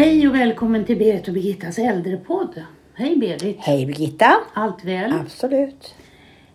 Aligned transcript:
Hej 0.00 0.28
och 0.28 0.34
välkommen 0.34 0.84
till 0.84 0.98
Berit 0.98 1.28
och 1.28 1.34
Birgittas 1.34 1.78
äldrepodd. 1.78 2.62
Hej 2.94 3.16
Berit. 3.16 3.56
Hej 3.60 3.86
Birgitta! 3.86 4.32
Allt 4.54 4.84
väl? 4.84 5.12
Absolut. 5.12 5.94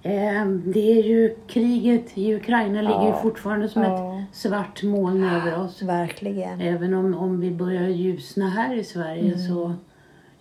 Eh, 0.03 0.45
det 0.65 0.91
är 0.99 1.03
ju 1.03 1.35
kriget 1.47 2.17
i 2.17 2.35
Ukraina 2.35 2.81
ligger 2.81 3.01
ju 3.01 3.07
Ja. 3.07 3.19
fortfarande 3.21 3.69
som 3.69 3.83
Ja. 3.83 4.19
ett 4.19 4.35
svart 4.35 4.83
moln 4.83 5.23
över 5.23 5.59
oss. 5.59 5.81
Verkligen. 5.81 6.61
Även 6.61 6.93
om, 6.93 7.13
om 7.15 7.39
vi 7.39 7.51
börjar 7.51 7.87
ljusna 7.87 8.49
här 8.49 8.75
i 8.75 8.83
Sverige 8.83 9.33
Mm. 9.33 9.39
så 9.39 9.73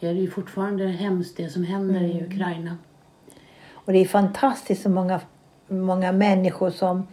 är 0.01 0.15
det 0.15 0.21
ju 0.21 0.31
fortfarande 0.31 0.87
hemskt 0.87 1.37
det 1.37 1.49
som 1.49 1.65
händer 1.65 2.01
i 2.01 2.13
Mm. 2.13 2.25
Ukraina. 2.27 2.77
Och 3.73 3.93
det 3.93 3.99
är 3.99 4.05
fantastiskt 4.05 4.83
så 4.83 4.91
många, 4.91 5.21
många 5.69 6.13
människor 6.13 6.71
som 6.71 7.07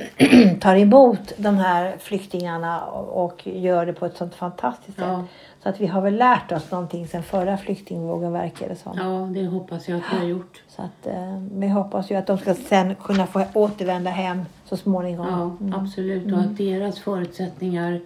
tar 0.60 0.76
emot 0.76 1.32
de 1.36 1.56
här 1.56 1.96
flyktingarna 1.98 2.80
och 2.90 3.46
gör 3.46 3.86
det 3.86 3.92
på 3.92 4.06
ett 4.06 4.16
sånt 4.16 4.34
fantastiskt 4.34 4.98
sätt. 4.98 5.06
Ja, 5.08 5.24
Så 5.62 5.68
att 5.68 5.80
vi 5.80 5.86
har 5.86 6.00
väl 6.00 6.16
lärt 6.16 6.52
oss 6.52 6.70
någonting 6.70 7.06
sen 7.08 7.22
förra 7.22 7.56
flyktingvågen 7.56 8.32
verkar 8.32 8.68
det 8.68 8.76
som. 8.76 8.92
ja, 8.98 9.40
det 9.42 9.46
hoppas 9.46 9.88
jag 9.88 9.96
att 9.98 10.04
vi 10.12 10.16
har 10.18 10.24
gjort. 10.24 10.62
Så 10.68 10.82
att, 10.82 11.06
eh, 11.06 11.38
vi 11.52 11.68
hoppas 11.68 12.10
ju 12.10 12.14
att 12.14 12.26
de 12.26 12.38
ska 12.38 12.54
sen 12.54 12.94
kunna 12.94 13.26
få 13.26 13.44
återvända 13.54 14.10
hem 14.10 14.42
så 14.64 14.76
småningom. 14.76 15.26
Ja, 15.30 15.66
Mm. 15.66 15.80
absolut. 15.80 16.32
Och 16.32 16.38
att 16.38 16.56
deras 16.56 16.98
förutsättningar 17.00 18.00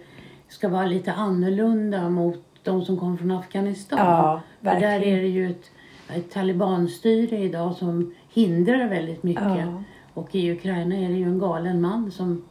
ska 0.49 0.69
vara 0.69 0.85
lite 0.85 1.13
annorlunda 1.13 2.09
mot 2.09 2.43
de 2.63 2.81
som 2.85 2.97
kom 2.97 3.17
från 3.17 3.31
Afghanistan. 3.31 3.99
Ja, 3.99 4.41
För 4.59 4.65
där 4.65 4.79
verkligen. 4.81 5.17
är 5.17 5.21
det 5.21 5.27
ju 5.27 5.49
ett, 5.51 5.71
ett 6.15 6.31
talibanstyre 6.31 7.37
idag 7.37 7.75
som 7.75 8.13
hindrar 8.33 8.87
väldigt 8.87 9.23
mycket. 9.23 9.43
Ja. 9.43 9.83
Och 10.17 10.35
i 10.35 10.51
Ukraina 10.51 10.95
är 10.95 11.07
det 11.09 11.15
ju 11.15 11.23
en 11.23 11.39
galen 11.39 11.81
man 11.81 12.11
som 12.11 12.43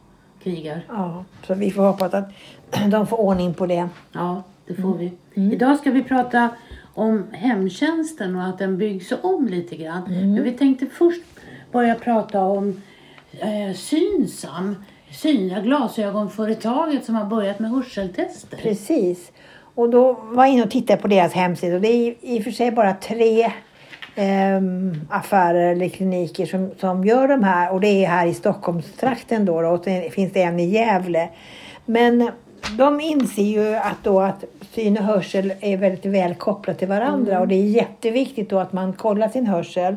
krigar. 0.43 0.81
Ja, 0.87 1.25
så 1.47 1.53
vi 1.53 1.71
får 1.71 1.81
hoppas 1.83 2.13
att 2.13 2.29
de 2.91 3.07
får 3.07 3.19
ordning 3.19 3.53
på 3.53 3.65
det. 3.65 3.89
Ja, 4.11 4.43
det 4.67 4.73
får 4.73 4.95
Mm. 4.95 4.97
vi. 5.33 5.53
Idag 5.53 5.77
ska 5.77 5.91
vi 5.91 6.03
prata 6.03 6.49
om 6.93 7.23
hemtjänsten 7.31 8.35
och 8.35 8.43
att 8.43 8.57
den 8.57 8.77
byggs 8.77 9.13
om 9.21 9.47
lite 9.47 9.75
grann. 9.75 10.03
Mm. 10.07 10.33
Men 10.33 10.43
vi 10.43 10.51
tänkte 10.51 10.85
först 10.85 11.21
börja 11.71 11.95
prata 11.95 12.41
om 12.41 12.81
eh, 13.39 13.75
Synsam. 13.75 14.75
Syna 15.11 15.61
glasögonföretaget 15.61 17.05
som 17.05 17.15
har 17.15 17.25
börjat 17.25 17.59
med 17.59 17.71
hörseltester. 17.71 18.57
Precis. 18.57 19.31
Och 19.75 19.89
då 19.89 20.13
var 20.13 20.45
jag 20.45 20.53
inne 20.53 20.63
och 20.63 20.71
tittade 20.71 21.01
på 21.01 21.07
deras 21.07 21.33
hemsida 21.33 21.75
och 21.75 21.81
det 21.81 21.87
är 21.87 22.15
i 22.21 22.39
och 22.39 22.43
för 22.43 22.51
sig 22.51 22.71
bara 22.71 22.93
tre 22.93 23.51
ehm, 24.17 25.07
affärer 25.09 25.71
eller 25.71 25.89
kliniker 25.89 26.45
som, 26.45 26.71
som 26.79 27.05
gör 27.05 27.27
de 27.27 27.43
här 27.43 27.73
och 27.73 27.81
det 27.81 28.05
är 28.05 28.07
här 28.07 28.27
i 28.27 28.33
Stockholmstrakten 28.33 29.45
då, 29.45 29.61
då 29.61 29.67
och 29.67 29.83
sen 29.83 30.11
finns 30.11 30.33
det 30.33 30.41
en 30.41 30.59
i 30.59 30.65
Gävle. 30.65 31.29
Men 31.85 32.31
de 32.77 33.01
inser 33.01 33.43
ju 33.43 33.75
att, 33.75 34.03
då 34.03 34.19
att 34.19 34.43
syn 34.71 34.97
och 34.97 35.03
hörsel 35.03 35.53
är 35.59 35.77
väldigt 35.77 36.05
väl 36.05 36.35
kopplat 36.35 36.79
till 36.79 36.87
varandra 36.87 37.39
och 37.39 37.47
det 37.47 37.55
är 37.55 37.63
jätteviktigt 37.63 38.49
då 38.49 38.59
att 38.59 38.73
man 38.73 38.93
kollar 38.93 39.29
sin 39.29 39.45
hörsel. 39.45 39.95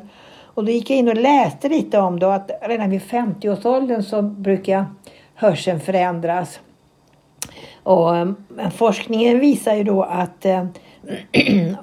Och 0.55 0.65
då 0.65 0.71
gick 0.71 0.91
jag 0.91 0.99
in 0.99 1.09
och 1.09 1.17
läste 1.17 1.69
lite 1.69 1.99
om 1.99 2.19
då 2.19 2.27
att 2.27 2.51
redan 2.62 2.91
vid 2.91 3.01
50-årsåldern 3.01 4.03
så 4.03 4.23
brukar 4.23 4.87
hörseln 5.34 5.81
förändras. 5.81 6.61
Och 7.83 8.12
um, 8.12 8.37
forskningen 8.75 9.41
visar 9.41 9.75
ju 9.75 9.84
då 9.84 10.03
att, 10.03 10.45
eh, 10.45 10.61
um, 10.61 11.77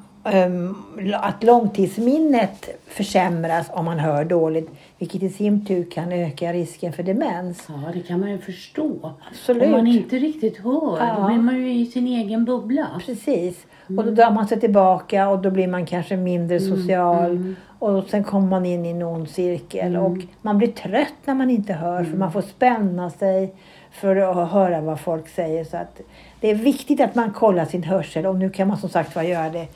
att 1.13 1.43
långtidsminnet 1.43 2.69
försämras 2.87 3.67
om 3.73 3.85
man 3.85 3.99
hör 3.99 4.25
dåligt. 4.25 4.69
Vilket 4.97 5.23
i 5.23 5.29
sin 5.29 5.65
tur 5.65 5.91
kan 5.91 6.11
öka 6.11 6.53
risken 6.53 6.93
för 6.93 7.03
demens. 7.03 7.67
Ja, 7.67 7.91
det 7.93 7.99
kan 7.99 8.19
man 8.19 8.31
ju 8.31 8.37
förstå. 8.37 9.13
Absolut. 9.31 9.63
Om 9.63 9.71
man 9.71 9.87
inte 9.87 10.15
riktigt 10.15 10.57
hör, 10.57 10.97
Ja. 10.99 11.15
då 11.19 11.27
blir 11.27 11.37
man 11.37 11.55
ju 11.55 11.73
i 11.73 11.85
sin 11.85 12.07
egen 12.07 12.45
bubbla. 12.45 12.87
Precis. 13.05 13.65
Och 13.87 14.05
då 14.05 14.11
drar 14.11 14.31
man 14.31 14.47
sig 14.47 14.59
tillbaka 14.59 15.29
och 15.29 15.39
då 15.39 15.51
blir 15.51 15.67
man 15.67 15.85
kanske 15.85 16.17
mindre 16.17 16.59
social. 16.59 17.55
Och 17.79 18.03
sen 18.09 18.23
kommer 18.23 18.47
man 18.47 18.65
in 18.65 18.85
i 18.85 18.89
en 18.89 19.01
ond 19.01 19.29
cirkel. 19.29 19.97
Och 19.97 20.17
man 20.41 20.57
blir 20.57 20.67
trött 20.67 21.13
när 21.25 21.35
man 21.35 21.49
inte 21.49 21.73
hör 21.73 22.03
för 22.03 22.17
man 22.17 22.31
får 22.31 22.41
spänna 22.41 23.09
sig 23.09 23.53
för 23.91 24.15
att 24.15 24.51
höra 24.51 24.81
vad 24.81 24.99
folk 24.99 25.27
säger. 25.27 25.63
Så 25.63 25.77
att 25.77 26.01
det 26.39 26.49
är 26.51 26.55
viktigt 26.55 27.01
att 27.01 27.15
man 27.15 27.31
kollar 27.31 27.65
sin 27.65 27.83
hörsel 27.83 28.25
och 28.25 28.35
nu 28.35 28.49
kan 28.49 28.67
man 28.67 28.77
som 28.77 28.89
sagt 28.89 29.15
var 29.15 29.23
göra 29.23 29.49
det 29.49 29.67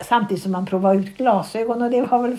samtidigt 0.00 0.42
som 0.42 0.52
man 0.52 0.66
provar 0.66 0.94
ut 0.94 1.16
glasögon 1.16 1.82
och 1.82 1.90
det 1.90 2.02
var 2.02 2.22
väl 2.22 2.36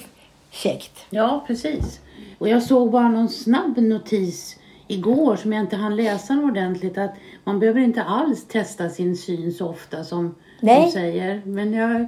käckt. 0.51 1.05
Ja, 1.09 1.43
precis. 1.47 1.99
Och 2.37 2.49
jag 2.49 2.63
såg 2.63 2.91
bara 2.91 3.09
någon 3.09 3.29
snabb 3.29 3.77
notis 3.77 4.59
igår 4.87 5.35
som 5.35 5.53
jag 5.53 5.61
inte 5.61 5.75
hann 5.75 5.95
läsa 5.95 6.33
ordentligt 6.33 6.97
att 6.97 7.11
man 7.43 7.59
behöver 7.59 7.81
inte 7.81 8.03
alls 8.03 8.47
testa 8.47 8.89
sin 8.89 9.17
syn 9.17 9.53
så 9.53 9.69
ofta 9.69 10.03
som 10.03 10.35
Nej. 10.59 10.85
de 10.85 10.91
säger. 10.91 11.41
Men 11.45 11.73
jag 11.73 12.07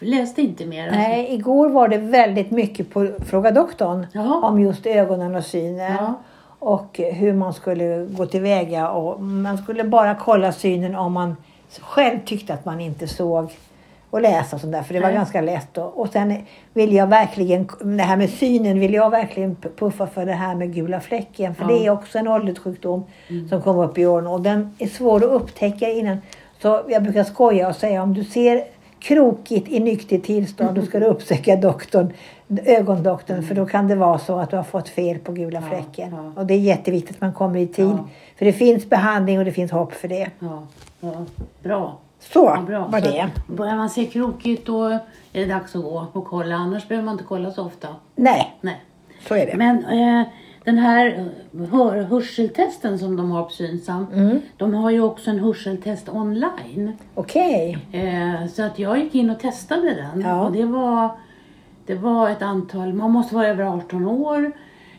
läste 0.00 0.42
inte 0.42 0.66
mer. 0.66 0.90
Nej, 0.90 1.34
igår 1.34 1.68
var 1.68 1.88
det 1.88 1.98
väldigt 1.98 2.50
mycket 2.50 2.90
på 2.90 3.08
Fråga 3.26 3.50
doktorn 3.50 4.06
Jaha. 4.12 4.48
om 4.48 4.60
just 4.60 4.86
ögonen 4.86 5.34
och 5.34 5.44
synen. 5.44 5.92
Ja. 5.92 6.14
Och 6.58 6.98
hur 6.98 7.32
man 7.32 7.54
skulle 7.54 8.06
gå 8.10 8.26
tillväga. 8.26 8.90
Och 8.90 9.22
man 9.22 9.58
skulle 9.58 9.84
bara 9.84 10.14
kolla 10.14 10.52
synen 10.52 10.94
om 10.94 11.12
man 11.12 11.36
själv 11.80 12.18
tyckte 12.24 12.54
att 12.54 12.64
man 12.64 12.80
inte 12.80 13.08
såg 13.08 13.52
och 14.16 14.22
läsa 14.22 14.56
och 14.56 14.60
sånt 14.60 14.72
där. 14.72 14.82
För 14.82 14.94
det 14.94 15.00
var 15.00 15.08
Nej. 15.08 15.16
ganska 15.16 15.40
lätt. 15.40 15.68
Då. 15.72 15.82
Och 15.82 16.08
sen 16.08 16.34
vill 16.74 16.92
jag 16.92 17.06
verkligen, 17.06 17.68
det 17.80 18.02
här 18.02 18.16
med 18.16 18.30
synen 18.30 18.80
vill 18.80 18.94
jag 18.94 19.10
verkligen 19.10 19.56
puffa 19.78 20.06
för 20.06 20.26
det 20.26 20.32
här 20.32 20.54
med 20.54 20.74
gula 20.74 21.00
fläcken. 21.00 21.54
För 21.54 21.62
Ja. 21.64 21.68
det 21.68 21.86
är 21.86 21.90
också 21.90 22.18
en 22.18 22.28
ålderssjukdom 22.28 23.04
som 23.48 23.62
kommer 23.62 23.84
upp 23.84 23.98
i 23.98 24.06
åren. 24.06 24.26
Och 24.26 24.40
den 24.40 24.74
är 24.78 24.86
svår 24.86 25.16
att 25.16 25.42
upptäcka 25.42 25.88
innan. 25.88 26.18
Så 26.62 26.82
jag 26.88 27.02
brukar 27.02 27.24
skoja 27.24 27.68
och 27.68 27.76
säga 27.76 28.02
om 28.02 28.14
du 28.14 28.24
ser 28.24 28.64
krokigt 29.00 29.68
i 29.68 29.80
nyktert 29.80 30.24
tillstånd 30.24 30.74
då 30.76 30.82
ska 30.82 30.98
du 31.00 31.06
uppsöka 31.06 31.56
doktorn, 31.56 32.12
ögondoktorn 32.64 33.42
för 33.42 33.54
då 33.54 33.66
kan 33.66 33.88
det 33.88 33.94
vara 33.94 34.18
så 34.18 34.38
att 34.38 34.50
du 34.50 34.56
har 34.56 34.64
fått 34.64 34.88
fel 34.88 35.18
på 35.18 35.32
gula 35.32 35.62
Ja, 35.70 35.76
fläcken. 35.76 36.14
ja. 36.34 36.40
Och 36.40 36.46
det 36.46 36.54
är 36.54 36.58
jätteviktigt 36.58 37.16
att 37.16 37.20
man 37.20 37.32
kommer 37.32 37.58
i 37.58 37.66
tid. 37.66 37.84
Ja. 37.86 38.08
För 38.38 38.44
det 38.44 38.52
finns 38.52 38.88
behandling 38.88 39.38
och 39.38 39.44
det 39.44 39.52
finns 39.52 39.70
hopp 39.72 39.92
för 39.92 40.08
det. 40.08 40.30
Bra. 41.62 41.98
Så 42.32 42.38
Ja, 42.56 42.62
bra. 42.66 42.86
var 42.86 43.00
Så 43.00 43.06
det. 43.10 43.20
att 43.20 43.46
Börjar 43.46 43.76
man 43.76 43.90
se 43.90 44.06
krokigt 44.06 44.66
då 44.66 44.84
är 44.86 45.00
det 45.32 45.46
dags 45.46 45.76
att 45.76 45.82
gå 45.82 46.06
och 46.12 46.24
kolla. 46.24 46.54
Annars 46.56 46.88
behöver 46.88 47.04
man 47.04 47.12
inte 47.12 47.24
kolla 47.24 47.50
så 47.50 47.64
ofta. 47.66 47.88
Nej, 48.14 48.56
Nej. 48.60 48.80
så 49.28 49.34
är 49.34 49.46
det. 49.46 49.56
Men 49.56 49.84
eh, 49.84 50.26
den 50.64 50.78
här 50.78 51.28
eh, 51.58 51.66
hör, 51.70 52.02
hörseltesten 52.02 52.98
som 52.98 53.16
de 53.16 53.30
har 53.30 53.42
på 53.42 53.50
Synsam. 53.50 54.06
Mm. 54.14 54.40
De 54.56 54.74
har 54.74 54.90
ju 54.90 55.00
också 55.02 55.30
en 55.30 55.38
hörseltest 55.38 56.08
online. 56.08 56.92
Okej. 57.14 57.78
Eh, 57.92 58.46
så 58.52 58.62
att 58.62 58.78
jag 58.78 58.98
gick 58.98 59.14
in 59.14 59.30
och 59.30 59.40
testade 59.40 59.94
den. 59.94 60.20
Ja. 60.20 60.46
Och 60.46 60.52
det 60.52 60.64
var, 60.64 61.10
det 61.86 61.94
var 61.94 62.30
ett 62.30 62.42
antal, 62.42 62.92
man 62.94 63.10
måste 63.10 63.34
vara 63.34 63.46
över 63.46 63.64
18 63.64 64.06
år. 64.08 64.52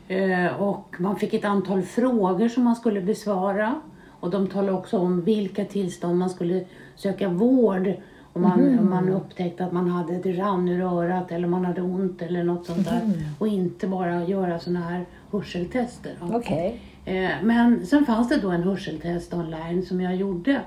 Eh, 0.08 0.62
och 0.62 0.96
man 1.00 1.16
fick 1.16 1.34
ett 1.34 1.46
antal 1.46 1.82
frågor 1.82 2.48
som 2.50 2.64
man 2.64 2.76
skulle 2.76 3.02
besvara. 3.02 3.76
Och 4.20 4.30
de 4.30 4.48
talade 4.48 4.72
också 4.78 4.98
om 5.00 5.22
vilka 5.22 5.66
tillstånd 5.66 6.18
man 6.20 6.30
skulle 6.30 6.64
söka 6.98 7.30
vård. 7.30 7.94
Om 8.34 8.42
man, 8.42 8.60
Mhm. 8.62 8.80
om 8.80 8.90
man 8.90 9.10
upptäckte 9.10 9.66
att 9.66 9.72
man 9.72 9.90
hade 9.90 10.18
det 10.18 10.34
rann 10.34 10.68
ur 10.70 10.82
örat 10.82 11.32
eller 11.32 11.48
man 11.48 11.66
hade 11.66 11.82
ont 11.82 12.22
eller 12.22 12.44
något 12.44 12.66
sånt 12.66 12.86
där. 12.90 13.02
Mhm. 13.06 13.14
Och 13.40 13.48
inte 13.48 13.88
bara 13.88 14.24
göra 14.26 14.60
sådana 14.60 14.80
här 14.86 15.06
hörseltester. 15.32 16.12
Okej. 16.22 16.80
Eh, 17.06 17.30
Men 17.44 17.86
sen 17.86 18.06
fanns 18.06 18.30
det 18.30 18.38
då 18.42 18.50
en 18.50 18.64
hörseltest 18.64 19.34
online 19.34 19.86
som 19.86 20.02
jag 20.02 20.16
gjorde. 20.16 20.62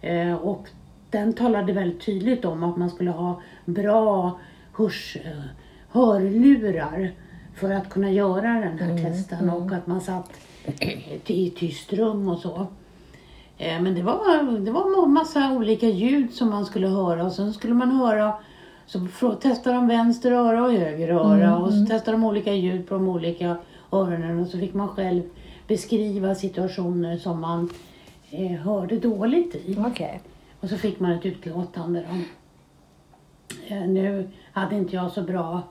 Eh, 0.00 0.34
Och 0.34 0.68
den 1.10 1.32
talade 1.32 1.72
väldigt 1.72 2.00
tydligt 2.06 2.44
om 2.44 2.62
att 2.64 2.76
man 2.76 2.90
skulle 2.90 3.10
ha 3.10 3.40
bra 3.64 4.38
hörs, 4.72 5.16
eh, 5.24 5.30
hörlurar 5.88 7.12
för 7.54 7.70
att 7.72 7.88
kunna 7.90 8.10
göra 8.10 8.48
den 8.48 8.78
här 8.78 8.98
testen 9.04 9.50
och 9.50 9.72
att 9.72 9.86
man 9.86 10.00
satt 10.00 10.30
i 11.26 11.50
tyst 11.50 11.92
rum 11.92 12.28
och 12.28 12.38
så. 12.38 12.66
Eh, 13.58 13.80
Men 13.82 13.94
det 13.94 14.02
var, 14.02 14.60
det 14.60 14.70
var 14.70 15.06
massa 15.06 15.52
olika 15.52 15.86
ljud 15.86 16.32
som 16.32 16.50
man 16.50 16.66
skulle 16.66 16.88
höra 16.88 17.24
och 17.24 17.32
sen 17.32 17.52
skulle 17.52 17.74
man 17.74 17.90
höra 17.90 18.32
så 18.86 19.34
testade 19.34 19.76
de 19.76 19.88
vänster 19.88 20.32
öra 20.32 20.64
och 20.64 20.72
höger 20.72 21.08
öra 21.08 21.56
och 21.58 21.72
så 21.72 21.86
testade 21.86 22.16
de 22.16 22.24
olika 22.24 22.52
ljud 22.54 22.88
på 22.88 22.94
de 22.94 23.08
olika 23.08 23.56
öronen 23.92 24.40
och 24.40 24.46
så 24.46 24.58
fick 24.58 24.74
man 24.74 24.88
själv 24.88 25.22
beskriva 25.68 26.34
situationer 26.34 27.16
som 27.16 27.40
man 27.40 27.70
eh, 28.30 28.50
hörde 28.50 28.98
dåligt 28.98 29.54
i. 29.54 29.76
Okej. 29.86 30.20
Och 30.60 30.68
så 30.68 30.76
fick 30.76 31.00
man 31.00 31.10
ett 31.12 31.26
utlåtande. 31.26 32.04
Då. 32.08 32.14
Eh, 33.74 33.82
nu 33.88 34.28
hade 34.52 34.76
inte 34.76 34.96
jag 34.96 35.10
så 35.12 35.22
bra 35.22 35.62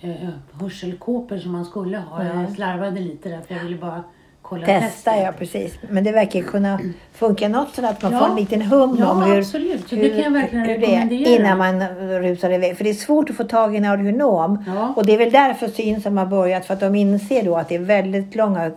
eh, 0.00 0.28
hörselkåpor 0.52 1.38
som 1.38 1.52
man 1.52 1.64
skulle 1.64 1.98
ha. 1.98 2.24
Jag 2.24 2.36
Nej. 2.36 2.54
slarvade 2.54 3.00
lite 3.00 3.28
där 3.28 3.40
för 3.40 3.54
jag 3.54 3.62
ville 3.62 3.78
bara 3.78 4.04
kolla 4.50 4.66
Testa 4.66 4.86
testet. 5.10 5.24
ja, 5.24 5.32
precis. 5.38 5.78
Men 5.90 6.04
det 6.04 6.12
verkar 6.12 6.40
kunna 6.42 6.80
funka 7.12 7.48
något 7.48 7.74
så 7.74 7.86
att 7.86 8.02
man 8.02 8.12
Ja. 8.12 8.18
får 8.18 8.26
en 8.28 8.36
liten 8.36 8.62
hum 8.62 8.96
Ja, 9.00 9.10
om 9.10 9.22
hur, 9.22 9.38
absolut. 9.38 9.88
Så 9.88 9.94
det 9.94 10.08
kan 10.08 10.18
jag 10.18 10.30
verkligen 10.30 10.64
hur 10.66 10.78
det 11.08 11.14
innan 11.16 11.58
man 11.58 11.82
rusar 12.22 12.50
iväg. 12.50 12.76
För 12.76 12.84
det 12.84 12.90
är 12.90 12.94
svårt 12.94 13.30
att 13.30 13.36
få 13.36 13.44
tag 13.44 13.74
i 13.74 13.78
en 13.78 13.84
audionom. 13.84 14.64
Ja. 14.66 14.92
Och 14.96 15.06
det 15.06 15.14
är 15.14 15.18
väl 15.18 15.30
därför 15.32 15.68
Synsam 15.68 16.16
har 16.16 16.26
börjat. 16.26 16.66
För 16.66 16.74
att 16.74 16.80
de 16.80 16.94
inser 16.94 17.42
då 17.44 17.56
att 17.56 17.68
det 17.68 17.74
är 17.74 17.78
väldigt 17.78 18.34
långa 18.34 18.70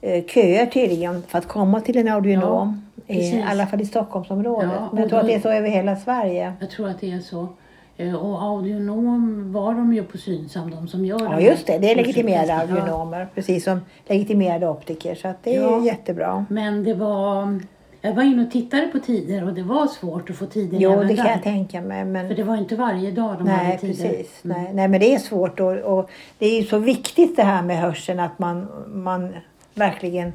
eh, 0.00 0.24
köer 0.24 0.66
tydligen 0.66 1.22
för 1.28 1.38
att 1.38 1.48
komma 1.48 1.80
till 1.80 1.96
en 1.98 2.08
audionom. 2.08 2.80
I 3.06 3.14
Precis. 3.14 3.44
alla 3.50 3.66
fall 3.66 3.80
i 3.80 3.86
Stockholmsområdet. 3.86 4.70
Ja, 4.78 4.88
Men 4.92 5.00
jag 5.00 5.08
tror 5.10 5.20
att 5.20 5.26
det 5.26 5.34
är 5.34 5.40
så 5.40 5.48
över 5.48 5.68
hela 5.68 5.96
Sverige. 5.96 6.52
Jag 6.60 6.70
tror 6.70 6.88
att 6.88 7.00
det 7.00 7.12
är 7.12 7.20
så. 7.20 7.48
Eh, 7.96 8.14
Och 8.14 8.42
audionom 8.42 9.52
var 9.52 9.74
de 9.74 9.94
ju 9.94 10.02
på 10.04 10.18
Synsam, 10.18 10.70
de 10.70 10.88
som 10.88 11.04
gör 11.04 11.20
Ja 11.24 11.40
just 11.40 11.66
det, 11.66 11.78
det 11.78 11.90
är 11.92 11.96
legitimerade 11.96 12.54
audionomer. 12.54 13.28
Precis 13.34 13.64
som 13.64 13.80
legitimerade 14.06 14.68
optiker. 14.68 15.14
Så 15.14 15.32
det 15.42 15.56
är 15.56 15.60
Ja. 15.62 15.84
jättebra. 15.84 16.46
Men 16.48 16.84
det 16.84 16.94
var... 16.94 17.60
Jag 18.00 18.14
var 18.14 18.22
inne 18.22 18.42
och 18.44 18.50
tittade 18.50 18.86
på 18.86 18.98
tider 18.98 19.44
och 19.46 19.54
det 19.54 19.62
var 19.62 19.86
svårt 19.86 20.30
att 20.30 20.36
få 20.36 20.46
tider 20.46 20.78
Jo, 20.80 20.90
det 21.02 21.16
kan 21.16 21.24
där. 21.24 21.32
jag 21.32 21.42
tänka 21.42 21.80
mig. 21.80 22.04
Men... 22.04 22.28
För 22.28 22.34
det 22.34 22.42
var 22.42 22.56
inte 22.56 22.76
varje 22.76 23.10
dag 23.10 23.34
de 23.38 23.44
Nej, 23.44 23.54
hade 23.66 23.78
tider. 23.78 23.92
precis. 23.94 24.44
Mm. 24.44 24.62
Nej, 24.62 24.70
nej, 24.74 24.88
men 24.88 25.00
det 25.00 25.14
är 25.14 25.18
svårt 25.18 25.60
och, 25.60 25.72
och 25.78 26.10
det 26.38 26.46
är 26.46 26.60
ju 26.60 26.66
så 26.66 26.78
viktigt 26.78 27.36
det 27.36 27.42
här 27.42 27.62
med 27.62 27.76
hörseln 27.78 28.20
att 28.20 28.38
man, 28.38 28.66
man 28.88 29.34
verkligen 29.74 30.32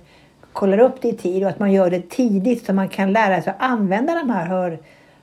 kollar 0.54 0.80
upp 0.80 1.02
det 1.02 1.08
i 1.08 1.14
tid 1.18 1.44
och 1.44 1.50
att 1.50 1.60
man 1.60 1.72
gör 1.72 1.90
det 1.90 2.10
tidigt 2.10 2.66
så 2.66 2.74
man 2.74 2.90
kan 2.90 3.14
lära 3.14 3.42
sig 3.42 3.52
att 3.58 3.62
använda 3.70 4.14
de 4.16 4.30
här 4.30 4.46
hör, 4.46 4.80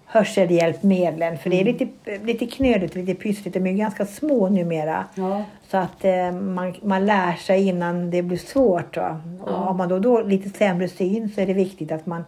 hörselhjälpmedlen. 0.06 1.38
För 1.38 1.50
det 1.50 1.56
är 1.56 1.62
Mm. 1.62 1.72
lite, 1.72 2.18
lite 2.26 2.46
knöligt, 2.46 2.94
lite 2.94 3.14
pyssligt. 3.14 3.54
De 3.54 3.66
är 3.66 3.70
ju 3.70 3.76
ganska 3.76 4.06
små 4.06 4.48
numera. 4.48 5.04
Ja, 5.14 5.44
Så 5.68 5.76
att 5.76 6.04
eh, 6.04 6.32
man, 6.32 6.74
man 6.82 7.06
lär 7.06 7.32
sig 7.32 7.68
innan 7.68 8.10
det 8.10 8.22
blir 8.22 8.38
svårt. 8.38 8.96
Va? 8.96 9.20
Och 9.42 9.50
Ja. 9.50 9.56
har 9.56 9.74
man 9.74 9.88
då, 9.88 9.98
då 9.98 10.22
lite 10.22 10.48
sämre 10.58 10.88
syn 10.88 11.28
så 11.34 11.40
är 11.40 11.46
det 11.46 11.52
viktigt 11.54 11.92
att 11.92 12.06
man 12.06 12.24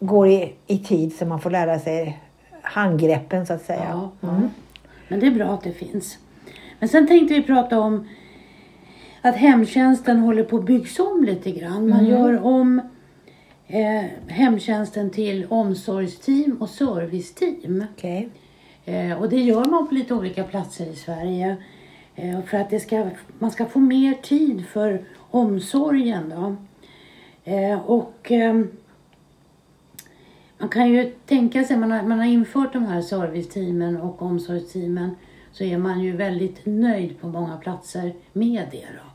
går 0.00 0.28
i, 0.28 0.52
i 0.66 0.78
tid 0.78 1.16
så 1.16 1.26
man 1.26 1.40
får 1.40 1.50
lära 1.50 1.78
sig 1.78 2.20
handgreppen 2.62 3.46
så 3.46 3.52
att 3.52 3.62
säga. 3.62 3.86
ja, 3.90 4.10
ja. 4.20 4.28
Mm. 4.28 4.48
Men 5.08 5.20
det 5.20 5.26
är 5.26 5.30
bra 5.30 5.46
att 5.46 5.62
det 5.62 5.72
finns. 5.72 6.18
Men 6.78 6.88
sen 6.88 7.06
tänkte 7.06 7.34
vi 7.34 7.42
prata 7.42 7.80
om 7.80 8.08
att 9.22 9.36
hemtjänsten 9.36 10.18
håller 10.18 10.44
på 10.44 10.56
att 10.56 10.64
byggs 10.64 10.98
om 10.98 11.24
lite 11.24 11.50
grann. 11.50 11.88
Man 11.88 11.98
Mm. 12.00 12.10
gör 12.10 12.44
om 12.44 12.80
eh, 13.72 14.04
hemtjänsten 14.26 15.10
till 15.10 15.46
omsorgsteam 15.48 16.56
och 16.60 16.70
serviceteam. 16.70 17.84
Okej. 17.92 18.28
Eh, 18.84 19.20
och 19.20 19.28
det 19.28 19.40
gör 19.40 19.64
man 19.64 19.88
på 19.88 19.94
lite 19.94 20.14
olika 20.14 20.44
platser 20.44 20.86
i 20.86 20.96
Sverige. 20.96 21.56
Eh, 22.14 22.42
för 22.42 22.58
att 22.58 22.70
det 22.70 22.80
ska, 22.80 23.10
man 23.38 23.50
ska 23.50 23.66
få 23.66 23.78
mer 23.78 24.14
tid 24.14 24.66
för 24.66 25.04
omsorgen. 25.30 26.28
Då. 26.36 26.56
Eh, 27.50 27.80
och 27.80 28.30
ehm, 28.30 28.68
man 30.58 30.68
kan 30.68 30.90
ju 30.90 31.12
tänka 31.26 31.64
sig, 31.64 31.76
man 31.76 31.90
har, 31.90 32.02
man 32.02 32.18
har 32.18 32.26
infört 32.26 32.72
de 32.72 32.86
här 32.86 33.02
serviceteamen 33.02 33.96
och 33.96 34.22
omsorgsteamen 34.22 35.16
så 35.52 35.64
är 35.64 35.78
man 35.78 36.00
ju 36.00 36.16
väldigt 36.16 36.66
nöjd 36.66 37.20
på 37.20 37.28
många 37.28 37.56
platser 37.56 38.14
med 38.32 38.66
det. 38.70 38.86
Då. 38.94 39.10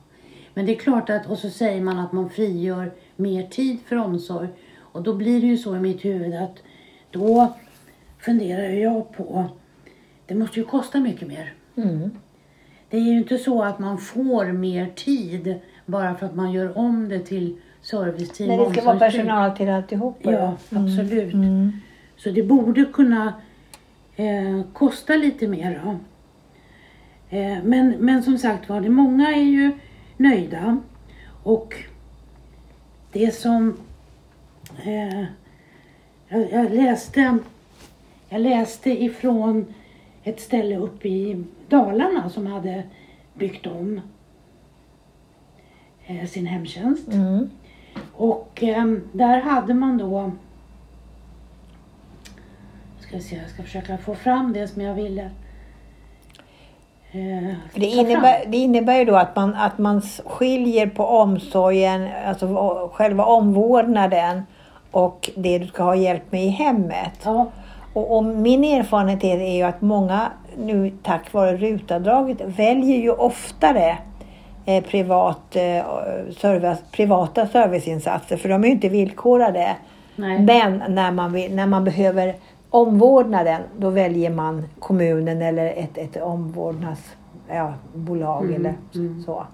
Men 0.53 0.65
det 0.65 0.75
är 0.75 0.79
klart 0.79 1.09
att, 1.09 1.27
och 1.27 1.37
så 1.37 1.49
säger 1.49 1.81
man 1.81 1.99
att 1.99 2.11
man 2.11 2.29
frigör 2.29 2.91
mer 3.17 3.43
tid 3.43 3.77
för 3.85 3.95
omsorg. 3.95 4.47
Och 4.79 5.03
då 5.03 5.13
blir 5.13 5.41
det 5.41 5.47
ju 5.47 5.57
så 5.57 5.75
i 5.75 5.79
mitt 5.79 6.05
huvud 6.05 6.35
att 6.35 6.57
då 7.11 7.53
funderar 8.19 8.69
jag 8.69 9.11
på, 9.11 9.45
det 10.25 10.35
måste 10.35 10.59
ju 10.59 10.65
kosta 10.65 10.99
mycket 10.99 11.27
mer. 11.27 11.53
Mm. 11.75 12.11
Det 12.89 12.97
är 12.97 13.01
ju 13.01 13.17
inte 13.17 13.37
så 13.37 13.63
att 13.63 13.79
man 13.79 13.97
får 13.97 14.45
mer 14.45 14.91
tid 14.95 15.59
bara 15.85 16.15
för 16.15 16.25
att 16.25 16.35
man 16.35 16.51
gör 16.51 16.77
om 16.77 17.09
det 17.09 17.19
till 17.19 17.57
serviceteam 17.81 18.49
Nej, 18.49 18.57
det 18.57 18.73
ska 18.73 18.85
vara 18.85 18.99
personal 18.99 19.57
till 19.57 19.69
alltihopa. 19.69 20.31
Ja, 20.31 20.57
absolut. 20.69 21.33
Mm. 21.33 21.71
Så 22.17 22.29
det 22.29 22.43
borde 22.43 22.85
kunna 22.85 23.33
eh, 24.15 24.61
kosta 24.73 25.13
lite 25.13 25.47
mer. 25.47 25.81
Då. 25.83 25.89
Eh, 27.37 27.57
men, 27.63 27.95
men 27.99 28.23
som 28.23 28.37
sagt 28.37 28.69
var, 28.69 28.81
det 28.81 28.89
många 28.89 29.35
är 29.35 29.43
ju 29.43 29.71
nöjda. 30.17 30.77
Och 31.43 31.75
det 33.11 33.31
som 33.31 33.77
eh, 34.83 35.23
jag, 36.27 36.51
jag 36.51 36.71
läste 36.71 37.39
jag 38.29 38.41
läste 38.41 39.03
ifrån 39.03 39.73
ett 40.23 40.39
ställe 40.39 40.77
uppe 40.77 41.07
i 41.07 41.43
Dalarna 41.69 42.29
som 42.29 42.47
hade 42.47 42.83
byggt 43.33 43.67
om 43.67 44.01
eh, 46.05 46.27
sin 46.27 46.45
hemtjänst. 46.45 47.07
Mm. 47.07 47.49
Och 48.13 48.63
ehm, 48.63 49.09
där 49.11 49.41
hade 49.41 49.73
man 49.73 49.97
då... 49.97 50.31
Ska 52.99 53.15
vi 53.15 53.23
se, 53.23 53.35
jag 53.35 53.49
ska 53.49 53.63
försöka 53.63 53.97
få 53.97 54.15
fram 54.15 54.53
det 54.53 54.67
som 54.67 54.81
jag 54.81 54.95
ville. 54.95 55.31
Det, 57.73 57.85
innebär, 57.85 58.43
det 58.47 58.57
innebär 58.57 58.97
ju 58.97 59.05
då 59.05 59.15
att 59.15 59.35
man, 59.35 59.55
att 59.55 59.77
man 59.77 60.01
skiljer 60.25 60.87
på 60.87 61.05
omsorgen, 61.05 62.07
alltså 62.27 62.89
själva 62.93 63.25
omvårdnaden 63.25 64.43
och 64.91 65.29
det 65.35 65.59
du 65.59 65.67
ska 65.67 65.83
ha 65.83 65.95
hjälp 65.95 66.31
med 66.31 66.45
i 66.45 66.49
hemmet. 66.49 67.19
Ja, 67.23 67.47
Och, 67.93 68.17
och 68.17 68.23
min 68.23 68.63
erfarenhet 68.63 69.23
är, 69.23 69.39
är 69.39 69.55
ju 69.55 69.63
att 69.63 69.81
många 69.81 70.31
nu 70.57 70.91
tack 71.03 71.33
vare 71.33 71.57
rutavdraget 71.57 72.37
väljer 72.41 72.97
ju 72.97 73.11
oftare 73.11 73.97
eh, 74.65 74.83
privat, 74.83 75.55
eh, 75.55 75.83
service, 76.37 76.79
privata 76.91 77.47
serviceinsatser 77.47 78.37
för 78.37 78.49
de 78.49 78.63
är 78.63 78.67
ju 78.67 78.73
inte 78.73 78.89
villkorade. 78.89 79.75
nej. 80.15 80.39
Men 80.39 80.83
när 80.89 81.11
man, 81.11 81.33
vill, 81.33 81.55
när 81.55 81.67
man 81.67 81.83
behöver 81.83 82.35
omvårdnaden 82.69 83.61
då 83.77 83.89
väljer 83.89 84.29
man 84.29 84.63
kommunen 84.79 85.41
eller 85.41 85.65
ett, 85.65 85.97
ett 85.97 86.17
omvårdnadsbolag 86.21 88.19
ja, 88.19 88.39
Mm, 88.41 88.55
eller 88.55 88.73
mm. 88.95 89.23
så. 89.23 89.45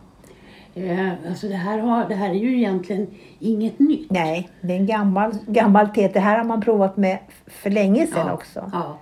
Eh, 0.75 1.09
alltså 1.29 1.47
det 1.47 1.55
här, 1.55 1.79
har, 1.79 2.09
det 2.09 2.15
här 2.15 2.29
är 2.29 2.33
ju 2.33 2.57
egentligen 2.57 3.07
inget 3.39 3.79
nytt. 3.79 4.11
Nej, 4.11 4.49
det 4.61 4.73
är 4.73 4.77
en 4.77 4.85
gammal, 4.85 5.31
gammal 5.47 5.87
tet. 5.89 6.13
Det 6.13 6.19
här 6.19 6.37
har 6.37 6.43
man 6.45 6.61
provat 6.61 6.97
med 6.97 7.17
för 7.47 7.69
länge 7.69 8.07
sedan 8.07 8.27
Ja, 8.27 8.33
också. 8.33 8.71
Ja. 8.73 8.97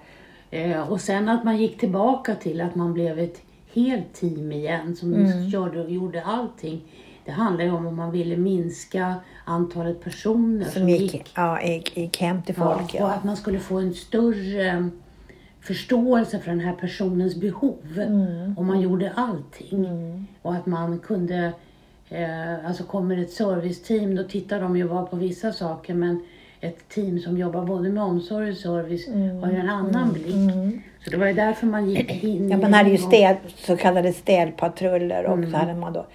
Eh, 0.57 0.92
och 0.92 1.02
sen 1.02 1.30
att 1.30 1.44
man 1.44 1.57
gick 1.57 1.80
tillbaka 1.80 2.36
till 2.36 2.62
att 2.62 2.75
man 2.75 2.94
blev 2.94 3.19
ett 3.19 3.42
helt 3.74 4.14
team 4.14 4.52
igen 4.52 4.96
som 4.96 5.14
Mm. 5.14 5.52
körde 5.52 5.81
och 5.84 5.92
gjorde 5.92 6.24
allting. 6.24 6.81
Det 7.25 7.31
handlar 7.31 7.65
ju 7.65 7.71
om 7.71 7.88
om 7.88 7.95
man 7.95 8.12
ville 8.12 8.38
minska 8.38 9.15
antalet 9.45 10.03
personer 10.03 10.65
Som 10.65 10.89
gick, 10.89 11.31
ja, 11.35 11.62
gick, 11.62 11.97
gick 11.97 12.21
hem 12.21 12.41
till 12.41 12.56
folk. 12.56 12.94
Ja, 12.94 13.00
Ja, 13.00 13.06
och 13.06 13.12
att 13.12 13.23
man 13.23 13.38
skulle 13.38 13.59
få 13.59 13.79
en 13.79 13.94
större 13.94 14.89
förståelse 15.62 16.39
för 16.39 16.51
den 16.51 16.59
här 16.59 16.73
personens 16.73 17.35
behov. 17.35 17.77
Mm. 17.95 18.56
Om 18.57 18.68
man 18.68 18.81
gjorde 18.81 19.12
allting. 19.15 20.28
Och 20.42 20.54
att 20.54 20.66
man 20.66 20.99
kunde, 20.99 21.51
eh, 22.09 22.66
alltså 22.68 22.83
kommer 22.83 23.18
ett 23.18 23.31
serviceteam, 23.31 24.16
då 24.16 24.23
tittar 24.23 24.61
de 24.61 24.78
ju 24.78 24.87
bara 24.90 25.06
på 25.06 25.16
vissa 25.16 25.51
saker 25.54 25.94
men 25.94 26.23
ett 26.61 26.90
team 26.90 27.19
som 27.19 27.37
jobbar 27.37 27.66
både 27.66 27.90
med 27.90 28.04
omsorg 28.04 28.51
och 28.51 28.57
service 28.57 29.07
har 29.42 29.51
ju 29.51 29.57
en 29.57 29.69
annan 29.69 30.13
blick. 30.13 30.81
Så 31.04 31.09
det 31.09 31.18
var 31.18 31.28
ju 31.28 31.33
därför 31.33 31.68
man 31.68 31.90
gick 31.90 32.23
in 32.23 32.37
Mm. 32.37 32.51
Ja, 32.51 32.57
man 32.57 32.73
hade 32.73 32.90
ju 32.90 32.97
städ, 32.97 33.37
så 33.57 33.78
kallade 33.78 34.13
städpatruller 34.13 35.25
och 35.25 35.37
Mm. 35.37 35.51
så 35.51 35.57
hade 35.57 35.73
man 35.73 35.94
då. 35.94 36.06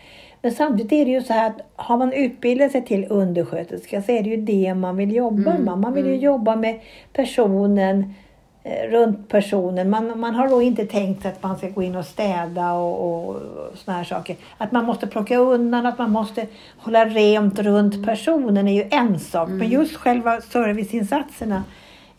Men 0.42 0.52
samtidigt 0.52 0.92
är 0.92 1.04
det 1.04 1.10
ju 1.10 1.22
så 1.22 1.32
här 1.32 1.46
att 1.46 1.60
har 1.76 1.96
man 1.96 2.12
utbildat 2.12 2.72
sig 2.72 2.84
till 2.84 3.06
undersköterska 3.10 4.02
så 4.02 4.12
är 4.12 4.22
det 4.22 4.30
ju 4.30 4.36
det 4.36 4.74
man 4.74 4.96
vill 4.96 5.14
jobba 5.14 5.50
Mm, 5.50 5.64
med. 5.64 5.78
Man 5.78 5.92
vill 5.92 6.06
ju 6.06 6.16
jobba 6.16 6.56
med 6.56 6.80
personen, 7.12 8.14
eh, 8.62 8.90
runt 8.90 9.28
personen. 9.28 9.90
Man, 9.90 10.20
man 10.20 10.34
har 10.34 10.48
då 10.48 10.62
inte 10.62 10.86
tänkt 10.86 11.26
att 11.26 11.42
man 11.42 11.56
ska 11.56 11.68
gå 11.68 11.82
in 11.82 11.96
och 11.96 12.04
städa 12.04 12.72
och, 12.72 13.26
och, 13.28 13.42
såna 13.74 13.96
här 13.96 14.04
saker. 14.04 14.36
Att 14.58 14.72
man 14.72 14.84
måste 14.84 15.06
plocka 15.06 15.36
undan, 15.36 15.86
att 15.86 15.98
man 15.98 16.10
måste 16.10 16.46
hålla 16.78 17.04
rent 17.04 17.58
runt 17.58 18.06
personen 18.06 18.68
är 18.68 18.72
ju 18.72 18.88
en 18.90 19.20
sak. 19.20 19.48
Men 19.48 19.68
just 19.68 19.96
själva 19.96 20.40
serviceinsatserna 20.40 21.62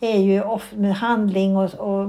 är 0.00 0.18
ju 0.18 0.42
ofta 0.42 0.76
med 0.76 0.94
handling 0.94 1.56
och, 1.56 1.74
och 1.74 2.08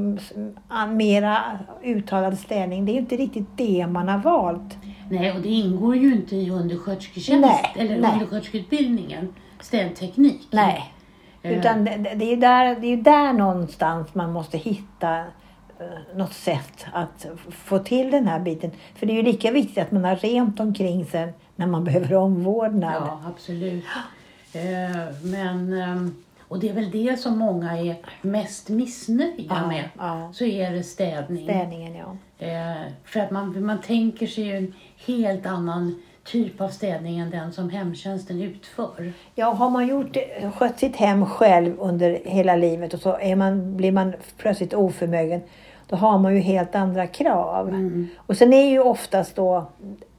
mera 0.90 1.38
uttalad 1.84 2.40
ställning. 2.40 2.86
Det 2.86 2.92
är 2.92 2.94
ju 2.94 3.00
inte 3.00 3.16
riktigt 3.16 3.48
det 3.56 3.88
man 3.88 4.08
har 4.08 4.18
valt. 4.18 4.78
Nej, 5.10 5.32
och 5.32 5.42
det 5.42 5.50
ingår 5.50 5.96
ju 5.96 6.14
inte 6.14 6.36
i 6.36 6.50
underskötersketjänst 6.50 7.42
Nej, 7.42 7.74
eller 7.76 8.00
nej. 8.00 8.12
undersköterskeutbildningen. 8.14 9.34
Städteknik. 9.62 10.48
Nej. 10.52 10.94
Eh. 11.42 11.58
Utan 11.60 11.86
det, 11.86 11.98
det, 12.16 12.34
är 12.34 12.38
där, 12.38 12.76
det 12.76 12.88
är 12.88 12.98
där 12.98 13.34
någonstans 13.34 14.16
man 14.16 14.32
måste 14.32 14.58
hitta 14.58 15.18
eh, 15.20 16.16
något 16.16 16.34
sätt 16.34 16.86
att 16.94 17.26
få 17.52 17.80
till 17.80 18.12
den 18.12 18.28
här 18.28 18.40
biten. 18.40 18.72
För 18.96 19.06
det 19.06 19.14
är 19.14 19.18
ju 19.18 19.24
lika 19.24 19.52
viktigt 19.52 19.78
att 19.78 19.92
man 19.92 20.04
har 20.06 20.16
rent 20.16 20.60
omkring 20.60 21.06
sig 21.06 21.34
när 21.56 21.68
man 21.68 21.84
behöver 21.84 22.16
omvårdnad. 22.16 22.94
Ja, 23.08 23.22
absolut. 23.28 23.84
Eh, 24.54 24.62
men, 25.24 25.74
och 26.48 26.60
det 26.60 26.70
är 26.70 26.74
väl 26.74 26.92
det 26.92 27.20
som 27.20 27.38
många 27.38 27.78
är 27.78 27.96
mest 28.22 28.70
missnöjda 28.70 29.56
Ja, 29.62 29.68
med. 29.68 29.90
ja. 29.98 30.30
Så 30.34 30.46
är 30.46 30.72
det 30.72 30.84
städning. 30.84 31.44
Städningen, 31.44 31.96
ja. 31.96 32.16
För 33.06 33.20
att 33.20 33.32
man, 33.32 33.66
man 33.66 33.82
tänker 33.82 34.28
sig 34.28 34.44
ju 34.44 34.74
helt 35.06 35.46
annan 35.46 36.02
typ 36.24 36.62
av 36.62 36.70
städning 36.70 37.20
än 37.20 37.30
den 37.30 37.54
som 37.54 37.70
hemtjänsten 37.70 38.42
utför. 38.42 39.14
Ja, 39.36 39.52
har 39.52 39.70
man 39.70 39.88
gjort 39.88 40.18
skött 40.56 40.80
sitt 40.80 40.96
hem 40.96 41.26
själv 41.26 41.76
under 41.80 42.20
hela 42.26 42.56
livet 42.56 42.94
och 42.94 43.00
så 43.00 43.18
är 43.18 43.36
man, 43.36 43.78
blir 43.78 43.92
man 43.92 44.14
plötsligt 44.38 44.74
oförmögen, 44.74 45.42
då 45.88 45.96
har 45.96 46.18
man 46.18 46.36
ju 46.36 46.40
helt 46.40 46.76
andra 46.76 47.08
krav. 47.08 47.70
Mm. 47.70 48.08
Och 48.18 48.38
sen 48.38 48.54
är 48.54 48.70
ju 48.70 48.80
oftast 48.80 49.36
då 49.36 49.66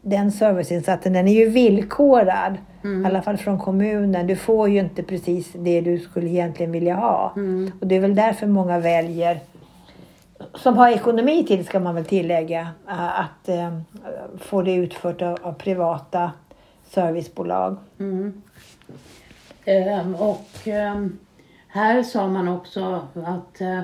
den 0.03 0.33
serviceinsatsen 0.33 1.13
den 1.13 1.29
är 1.29 1.33
ju 1.33 1.49
villkorad. 1.49 2.57
Mm. 2.85 3.03
I 3.03 3.07
alla 3.07 3.23
fall 3.23 3.37
från 3.37 3.59
kommunen. 3.59 4.27
Du 4.27 4.37
får 4.37 4.69
ju 4.69 4.81
inte 4.81 5.03
precis 5.03 5.53
det 5.53 5.81
du 5.81 5.99
skulle 5.99 6.29
egentligen 6.29 6.73
vilja 6.73 6.95
ha. 6.95 7.33
Mm. 7.37 7.73
Och 7.81 7.87
det 7.87 7.97
är 7.97 8.01
väl 8.01 8.15
därför 8.15 8.47
många 8.47 8.79
väljer, 8.79 9.41
som 10.55 10.77
har 10.77 10.89
ekonomi 10.89 11.45
till 11.47 11.67
ska 11.67 11.81
man 11.81 11.95
väl 11.95 12.05
tillägga, 12.05 12.69
eh, 12.89 13.21
att 13.21 13.49
eh, 13.49 13.79
få 14.39 14.63
det 14.63 14.75
utfört 14.75 15.23
av, 15.23 15.53
privata 15.53 16.33
servicebolag. 16.89 17.77
Mm. 17.99 18.43
Ehm, 19.65 20.15
och 20.15 20.49
ehm, 20.65 21.19
här 21.69 22.03
sa 22.03 22.29
man 22.29 22.49
också 22.49 23.09
att 23.15 23.61
eh, 23.61 23.83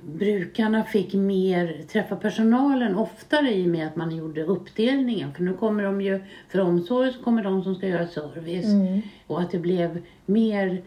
brukarna 0.00 0.84
fick 0.84 1.14
mer 1.14 1.82
träffa 1.92 2.16
personalen 2.16 2.96
oftare 2.96 3.54
i 3.54 3.64
och 3.64 3.70
med 3.70 3.86
att 3.86 3.96
man 3.96 4.16
gjorde 4.16 4.44
uppdelningen. 4.44 5.34
För 5.34 5.42
nu 5.42 5.52
kommer 5.52 5.82
de 5.82 6.00
ju, 6.00 6.20
för 6.48 6.60
omsorg 6.60 7.12
så 7.12 7.22
kommer 7.22 7.44
de 7.44 7.62
som 7.62 7.74
ska 7.74 7.86
göra 7.86 8.06
service. 8.06 8.66
Mm. 8.66 9.02
Och 9.26 9.40
att 9.40 9.50
det 9.50 9.58
blev 9.58 10.02
mer 10.26 10.82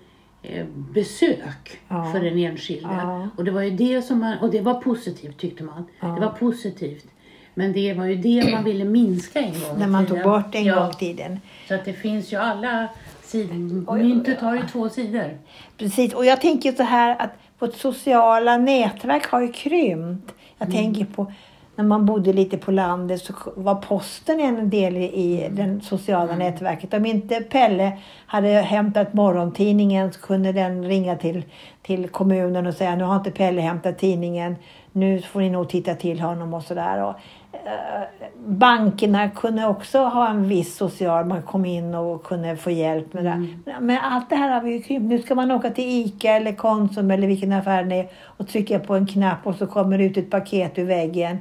besök 0.94 1.80
Ja. 1.88 2.12
för 2.12 2.20
den 2.20 2.38
enskilde. 2.38 2.90
Ja. 2.92 3.28
Och 3.38 3.44
det 3.46 3.52
var 3.52 3.62
ju 3.62 3.70
det 3.72 4.02
som 4.02 4.20
man, 4.20 4.38
och 4.38 4.52
det 4.52 4.62
var 4.62 4.74
positivt 4.74 5.38
tyckte 5.38 5.64
man. 5.64 5.84
Ja. 6.00 6.08
Det 6.08 6.22
var 6.22 6.32
positivt. 6.32 7.06
Men 7.54 7.74
det 7.74 7.94
var 7.94 8.06
ju 8.06 8.16
det 8.16 8.52
man 8.52 8.64
ville 8.64 8.86
minska 8.86 9.40
en 9.40 9.52
gång 9.52 9.80
När 9.80 9.88
man 9.88 10.06
tog 10.08 10.24
bort 10.24 10.56
en 10.56 10.68
gång 10.76 10.90
i 10.90 10.94
tiden. 10.94 11.40
Så 11.68 11.76
att 11.76 11.86
det 11.86 11.94
finns 11.94 12.34
ju 12.34 12.38
alla 12.38 12.88
sidor. 13.24 13.98
Myntet 13.98 14.40
har 14.42 14.56
ju 14.56 14.62
två 14.72 14.90
sidor. 14.90 15.38
Precis, 15.78 16.14
och 16.14 16.26
jag 16.26 16.42
tänker 16.42 16.72
så 16.72 16.84
här 16.84 17.16
att 17.22 17.32
vårt 17.60 17.76
sociala 17.76 18.58
nätverk 18.58 19.26
har 19.26 19.42
ju 19.42 19.52
krympt. 19.52 20.34
Jag 20.58 20.70
Mm. 20.70 20.82
tänker 20.84 21.06
på 21.06 21.34
när 21.76 21.84
man 21.84 22.06
bodde 22.06 22.34
lite 22.34 22.58
på 22.58 22.72
landet 22.72 23.22
så 23.22 23.34
var 23.56 23.76
posten 23.76 24.40
en 24.40 24.70
del 24.70 24.98
i 24.98 25.44
Mm. 25.46 25.56
det 25.80 25.86
sociala 25.86 26.36
nätverket. 26.36 26.94
Om 26.94 27.06
inte 27.06 27.36
Pelle 27.36 27.98
hade 28.26 28.48
hämtat 28.48 29.14
morgontidningen 29.14 30.14
så 30.14 30.22
kunde 30.22 30.52
den 30.52 30.84
ringa 30.86 31.16
till, 31.16 31.44
till 31.82 32.08
kommunen 32.10 32.68
och 32.68 32.74
säga 32.74 32.96
nu 32.96 33.04
har 33.04 33.16
inte 33.16 33.32
Pelle 33.32 33.62
hämtat 33.62 33.98
tidningen. 33.98 34.56
Nu 34.92 35.22
får 35.22 35.40
ni 35.40 35.50
nog 35.50 35.70
titta 35.70 35.96
till 35.96 36.20
honom 36.20 36.54
och 36.54 36.64
sådär. 36.64 37.14
Eh, 37.54 38.30
bankerna 38.46 39.30
kunde 39.30 39.68
också 39.68 40.00
ha 40.00 40.30
en 40.30 40.48
viss 40.48 40.76
social, 40.78 41.26
man 41.26 41.42
kom 41.42 41.66
in 41.66 41.96
och 41.96 42.24
kunde 42.24 42.58
få 42.58 42.72
hjälp 42.72 43.14
med 43.14 43.26
det. 43.26 43.48
Men 43.80 43.98
allt 43.98 44.30
det 44.30 44.36
här 44.36 44.50
har 44.50 44.62
vi 44.62 44.72
ju 44.72 44.82
krympt. 44.82 45.10
Nu 45.10 45.20
ska 45.20 45.36
man 45.36 45.52
åka 45.52 45.70
till 45.70 46.06
ICA 46.06 46.30
eller 46.32 46.54
Konsum 46.54 47.12
eller 47.12 47.28
vilken 47.28 47.52
affär 47.54 47.84
det 47.84 47.96
är 47.96 48.08
och 48.24 48.48
trycka 48.48 48.80
på 48.80 48.96
en 48.96 49.08
knapp 49.08 49.48
och 49.48 49.56
så 49.56 49.68
kommer 49.68 49.98
det 49.98 50.04
ut 50.04 50.18
ett 50.18 50.30
paket 50.30 50.78
ur 50.80 50.86
väggen. 50.86 51.38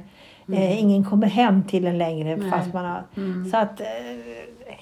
Eh, 0.53 0.79
ingen 0.81 1.03
kommer 1.03 1.27
hem 1.27 1.63
till 1.63 1.85
en 1.87 1.97
längre 1.97 2.35
Nej. 2.35 2.49
fast 2.51 2.73
man 2.73 2.85
har... 2.85 3.03
Så 3.51 3.57
att 3.57 3.81
eh, 3.81 3.87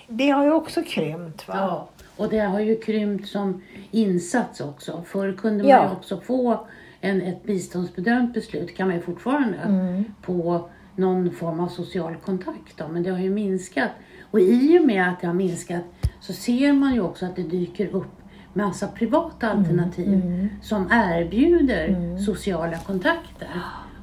det 0.08 0.30
har 0.30 0.44
ju 0.44 0.52
också 0.52 0.82
krympt. 0.88 1.48
Va? 1.48 1.54
Ja, 1.58 1.90
och 2.18 2.30
det 2.30 2.40
har 2.40 2.60
ju 2.60 2.76
krympt 2.80 3.28
som 3.28 3.62
insats 3.92 4.62
också. 4.62 5.04
Förr 5.08 5.34
kunde 5.34 5.64
man 5.64 5.70
Ja. 5.72 5.84
ju 5.86 5.92
också 5.92 6.20
få 6.22 6.68
en, 7.02 7.22
ett 7.22 7.44
biståndsbedömt 7.44 8.34
beslut, 8.34 8.76
kan 8.78 8.88
man 8.88 8.96
ju 8.96 9.02
fortfarande, 9.02 9.58
Mm. 9.58 10.04
på 10.22 10.70
någon 10.96 11.32
form 11.32 11.60
av 11.60 11.68
social 11.68 12.16
kontakt. 12.16 12.78
Då. 12.78 12.88
Men 12.88 13.04
det 13.04 13.10
har 13.10 13.20
ju 13.20 13.30
minskat. 13.30 13.90
Och 14.32 14.40
i 14.40 14.80
och 14.80 14.86
med 14.86 15.10
att 15.10 15.22
det 15.22 15.28
har 15.28 15.34
minskat 15.34 15.82
så 16.20 16.34
ser 16.34 16.74
man 16.74 16.94
ju 16.94 17.02
också 17.02 17.26
att 17.26 17.36
det 17.36 17.44
dyker 17.44 17.88
upp 17.88 18.12
massa 18.54 18.88
privata 18.88 19.48
Mm. 19.50 19.60
alternativ 19.60 20.50
som 20.62 20.88
erbjuder 20.92 22.18
sociala 22.26 22.78
kontakter. 22.78 23.50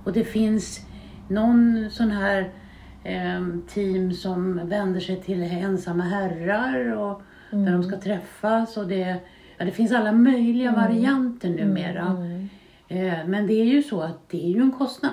Och 0.05 0.13
det 0.13 0.25
finns 0.25 0.81
någon 1.29 1.89
sån 1.91 2.11
här 2.11 2.51
em, 3.05 3.63
team 3.69 4.13
som 4.13 4.69
vänder 4.69 5.01
sig 5.01 5.17
till 5.17 5.43
ensamma 5.43 6.03
herrar 6.03 6.97
och 6.97 7.23
där 7.51 7.73
de 7.73 7.83
ska 7.83 7.97
träffas. 7.97 8.77
Och 8.77 8.89
det, 8.89 9.17
ja, 9.59 9.65
det 9.65 9.71
finns 9.71 9.93
alla 9.93 10.13
möjliga 10.13 10.73
varianter 10.73 11.49
numera. 11.49 12.17
Eh, 12.89 13.27
men 13.27 13.47
det 13.47 13.55
är 13.55 13.65
ju 13.65 13.83
så 13.83 14.01
att 14.01 14.29
det 14.29 14.47
är 14.47 14.51
ju 14.51 14.61
en 14.61 14.73
kostnad. 14.73 15.13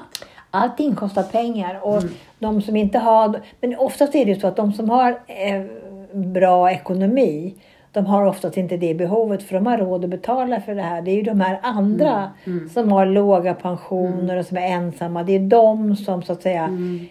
Allting 0.52 0.96
kostar 0.96 1.24
pengar 1.24 1.80
och 1.84 2.04
de 2.40 2.62
som 2.62 2.76
inte 2.76 3.00
har... 3.00 3.42
Men 3.62 3.76
oftast 3.78 4.16
är 4.16 4.26
det 4.26 4.32
ju 4.32 4.40
så 4.40 4.48
att 4.48 4.56
de 4.56 4.74
som 4.74 4.90
har 4.90 5.10
eh, 5.28 5.66
bra 6.14 6.72
ekonomi 6.72 7.56
de 7.94 8.06
har 8.06 8.26
oftast 8.26 8.58
inte 8.58 8.78
det 8.78 8.94
behovet 8.94 9.44
för 9.44 9.56
de 9.56 9.66
har 9.66 9.78
råd 9.78 10.04
att 10.04 10.10
betala 10.10 10.62
för 10.62 10.76
det 10.76 10.82
här. 10.82 11.02
Det 11.02 11.12
är 11.12 11.16
ju 11.16 11.22
de 11.22 11.42
här 11.42 11.60
andra 11.64 12.30
som 12.74 12.92
har 12.92 13.06
låga 13.06 13.54
pensioner 13.54 14.38
och 14.38 14.46
som 14.46 14.58
är 14.58 14.68
ensamma. 14.68 15.24
Det 15.24 15.36
är 15.36 15.40
de 15.40 15.96
som 15.96 16.24
så 16.24 16.34
att 16.34 16.42
säga 16.42 16.70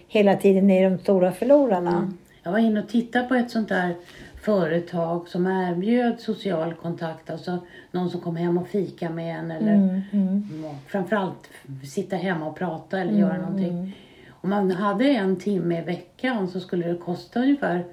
hela 0.08 0.36
tiden 0.36 0.70
är 0.70 0.90
de 0.90 0.98
stora 0.98 1.32
förlorarna. 1.32 2.12
Jag 2.42 2.52
var 2.52 2.58
inne 2.58 2.80
och 2.82 2.88
tittade 2.88 3.28
på 3.28 3.34
ett 3.34 3.50
sånt 3.50 3.68
där 3.68 3.94
företag 4.42 5.28
som 5.28 5.46
erbjöd 5.46 6.20
social 6.20 6.74
kontakt. 6.74 7.30
Alltså 7.30 7.58
någon 7.90 8.10
som 8.10 8.20
kom 8.20 8.36
hem 8.36 8.58
och 8.58 8.68
fika 8.68 9.10
med 9.10 9.38
en 9.38 9.50
eller 9.50 9.72
Mm, 10.12 10.64
och 10.64 10.90
framförallt 10.90 11.48
sitta 11.84 12.16
hemma 12.16 12.46
och 12.46 12.58
prata 12.58 12.98
eller 13.00 13.12
göra 13.12 13.36
någonting. 13.38 13.96
Om 14.30 14.50
man 14.50 14.70
hade 14.70 15.04
en 15.04 15.36
timme 15.36 15.78
i 15.78 15.82
veckan 15.82 16.48
så 16.48 16.60
skulle 16.60 16.88
det 16.88 16.98
kosta 16.98 17.40
ungefär 17.40 17.84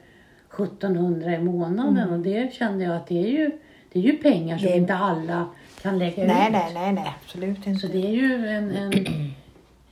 1700 0.63 1.35
i 1.35 1.39
månaden 1.43 2.09
och 2.09 2.19
det 2.19 2.53
kände 2.53 2.83
jag 2.83 2.95
att 2.95 3.07
det 3.07 3.23
är 3.23 3.27
ju, 3.27 3.51
det 3.91 3.99
är 3.99 4.03
ju 4.03 4.17
pengar 4.17 4.57
som 4.57 4.67
Mm. 4.67 4.77
Det- 4.77 4.81
inte 4.81 4.95
alla 4.95 5.45
kan 5.81 5.99
lägga 5.99 6.25
Nej, 6.25 6.47
ut. 6.47 6.51
nej, 6.53 6.71
nej, 6.73 6.93
nej, 6.93 7.13
absolut 7.23 7.67
inte. 7.67 7.87
Så 7.87 7.93
det 7.93 8.07
är 8.07 8.11
ju 8.11 8.47
en, 8.47 8.71
en, 8.71 8.91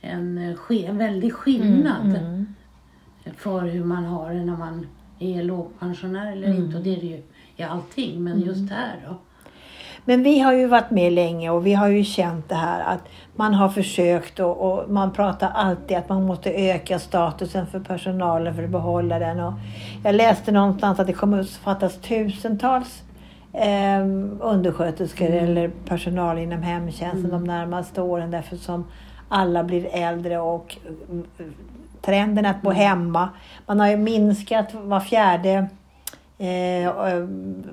en, 0.00 0.54
en 0.70 0.98
väldig 0.98 1.32
skillnad 1.32 2.06
Mm, 2.16 2.54
för 3.36 3.60
hur 3.60 3.84
man 3.84 4.04
har 4.04 4.34
det 4.34 4.44
när 4.44 4.56
man 4.56 4.86
är 5.18 5.42
lågpensionär 5.42 6.32
eller 6.32 6.48
Mm. 6.48 6.64
inte. 6.64 6.76
Och 6.78 6.84
det 6.84 6.96
är 6.96 7.00
det 7.00 7.06
ju 7.06 7.22
i 7.56 7.62
allting, 7.62 8.24
men 8.24 8.40
just 8.40 8.70
här 8.70 8.94
då. 9.08 9.18
Men 10.08 10.22
vi 10.22 10.38
har 10.40 10.52
ju 10.52 10.66
varit 10.66 10.90
med 10.90 11.12
länge 11.12 11.50
och 11.50 11.66
vi 11.66 11.74
har 11.74 11.88
ju 11.88 12.04
känt 12.04 12.48
det 12.48 12.54
här 12.54 12.94
att 12.94 13.00
man 13.36 13.54
har 13.54 13.68
försökt 13.68 14.40
och, 14.40 14.56
och 14.56 14.90
man 14.90 15.12
pratar 15.12 15.50
alltid 15.54 15.96
att 15.96 16.08
man 16.08 16.26
måste 16.26 16.50
öka 16.50 16.98
statusen 16.98 17.66
för 17.66 17.80
personalen 17.80 18.54
för 18.54 18.64
att 18.64 18.70
behålla 18.70 19.18
den. 19.18 19.40
Och 19.40 19.52
jag 20.04 20.14
läste 20.14 20.52
någonstans 20.52 21.00
att 21.00 21.06
det 21.06 21.12
kommer 21.12 21.40
att 21.40 21.50
fattas 21.50 21.96
tusentals 21.96 23.02
eh, 23.52 24.00
undersköterskor 24.40 25.30
eller 25.30 25.68
personal 25.68 26.38
inom 26.38 26.62
hemtjänsten 26.62 27.30
de 27.30 27.44
närmaste 27.44 28.02
åren 28.02 28.30
därför 28.30 28.56
som 28.56 28.84
alla 29.28 29.64
blir 29.64 29.88
äldre 29.92 30.38
och 30.38 30.76
mm, 31.10 31.24
trenden 32.00 32.46
att 32.46 32.62
bo 32.62 32.70
hemma. 32.70 33.28
Man 33.66 33.80
har 33.80 33.88
ju 33.88 33.96
minskat 33.96 34.74
var 34.74 35.00
fjärde 35.00 35.68
eh, 36.38 36.86
eh, 36.86 37.26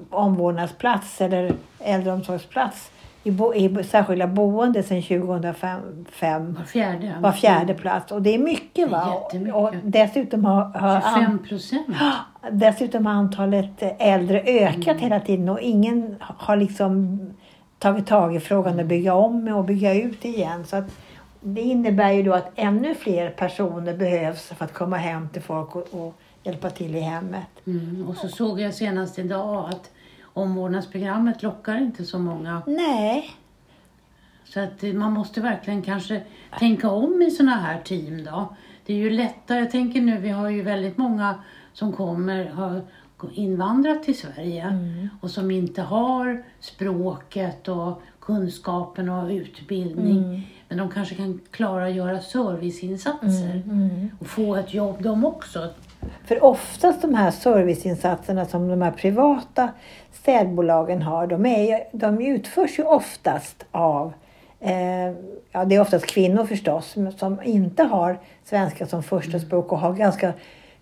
omvårdnadsplats 0.10 1.22
eller 1.22 1.54
äldreomsorgsplats 1.80 2.92
i, 3.24 3.32
bo, 3.32 3.54
i 3.54 3.84
särskilda 3.84 4.28
boende 4.28 4.84
sedan 4.84 5.02
2005. 5.02 6.54
Var 6.54 6.64
fjärde. 6.64 7.16
Var 7.20 7.32
fjärde 7.32 7.74
plats 7.74 8.12
och 8.12 8.22
det 8.22 8.36
är 8.36 8.40
mycket 8.40 8.76
Det 8.76 8.82
är 8.82 9.52
va? 9.52 9.58
Och 9.58 9.74
dessutom 9.84 10.46
har, 10.46 10.64
har, 10.64 11.02
25 11.20 11.40
procent. 11.40 11.88
dessutom 12.52 13.06
har 13.06 13.14
antalet 13.14 13.84
äldre 14.00 14.42
ökat 14.42 14.88
Mm. 14.88 15.00
hela 15.00 15.20
tiden 15.20 15.50
och 15.50 15.60
ingen 15.60 16.16
har 16.20 16.56
liksom 16.56 17.20
tagit 17.80 18.08
tag 18.08 18.36
i 18.36 18.40
frågan 18.40 18.80
att 18.80 18.86
bygga 18.86 19.14
om 19.14 19.48
och 19.48 19.64
bygga 19.64 19.94
ut 19.94 20.26
igen. 20.26 20.66
Så 20.66 20.76
att 20.76 20.86
det 21.42 21.62
innebär 21.62 22.12
ju 22.12 22.24
då 22.24 22.34
att 22.34 22.52
ännu 22.56 22.96
fler 22.96 23.30
personer 23.30 23.98
behövs 23.98 24.48
för 24.48 24.66
att 24.66 24.74
komma 24.74 24.98
hem 24.98 25.30
till 25.30 25.42
folk 25.42 25.76
och, 25.76 25.88
och 25.92 26.16
hjälpa 26.46 26.70
till 26.70 26.96
i 26.96 27.00
hemmet. 27.00 27.48
Mm. 27.68 28.08
Och 28.08 28.18
så 28.18 28.28
såg 28.28 28.60
jag 28.60 28.74
senast 28.74 29.20
idag 29.20 29.70
att 29.70 29.92
omvårdnadsprogrammet 30.24 31.44
lockar 31.44 31.78
inte 31.78 32.06
så 32.06 32.20
många. 32.20 32.62
Nej, 32.68 33.30
Så 34.46 34.60
att 34.60 34.82
man 34.82 35.14
måste 35.14 35.42
verkligen 35.42 35.82
kanske 35.82 36.24
tänka 36.60 36.90
om 36.90 37.22
i 37.22 37.32
såna 37.32 37.56
här 37.56 37.82
team 37.82 38.24
då. 38.24 38.56
Det 38.86 38.94
är 38.94 38.98
ju 38.98 39.10
lättare, 39.10 39.60
jag 39.60 39.72
tänker 39.72 40.02
nu, 40.02 40.18
vi 40.18 40.30
har 40.30 40.50
ju 40.50 40.62
väldigt 40.62 40.98
många 40.98 41.36
som 41.74 41.94
kommer, 41.94 42.46
har 42.46 42.82
invandrat 43.34 44.04
till 44.04 44.18
Sverige 44.18 44.78
och 45.22 45.32
som 45.32 45.52
inte 45.52 45.82
har 45.82 46.44
språket 46.60 47.68
och 47.68 48.02
kunskapen 48.20 49.10
och 49.10 49.30
utbildning. 49.30 50.52
Men 50.68 50.78
de 50.78 50.90
kanske 50.90 51.16
kan 51.16 51.40
klara 51.52 51.86
att 51.86 51.96
göra 51.96 52.22
serviceinsatser 52.22 53.62
och 54.20 54.28
få 54.28 54.56
ett 54.56 54.74
jobb 54.74 55.04
de 55.04 55.26
också. 55.26 55.70
För 56.26 56.44
oftast 56.44 57.02
de 57.02 57.14
här 57.14 57.32
serviceinsatserna 57.32 58.46
som 58.46 58.68
de 58.68 58.82
här 58.82 58.92
privata 58.92 59.70
städbolagen 60.12 61.02
har, 61.02 61.28
de, 61.28 61.46
är, 61.46 61.84
de 61.92 62.22
utförs 62.22 62.80
ju 62.80 62.84
oftast 62.84 63.66
av, 63.72 64.14
eh, 64.60 65.10
ja 65.52 65.66
det 65.66 65.76
är 65.76 65.82
oftast 65.82 66.06
kvinnor 66.06 66.46
förstås, 66.46 66.96
som 67.18 67.40
inte 67.44 67.84
har 67.84 68.18
svenska 68.44 68.86
som 68.86 69.04
första 69.04 69.40
språk 69.40 69.72
och 69.72 69.80
har 69.80 69.94
ganska 69.94 70.34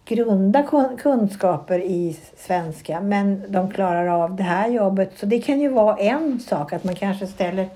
grunda 0.05 0.63
kunskaper 0.97 1.79
i 1.79 2.17
svenska. 2.37 3.01
Men 3.01 3.43
de 3.47 3.71
klarar 3.71 4.07
av 4.07 4.35
det 4.35 4.43
här 4.43 4.69
jobbet. 4.69 5.11
Så 5.15 5.25
det 5.25 5.39
kan 5.39 5.59
ju 5.59 5.69
vara 5.69 5.97
en 5.97 6.39
sak 6.39 6.73
att 6.73 6.83
man 6.83 6.95
kanske 6.95 7.27
ställer 7.27 7.69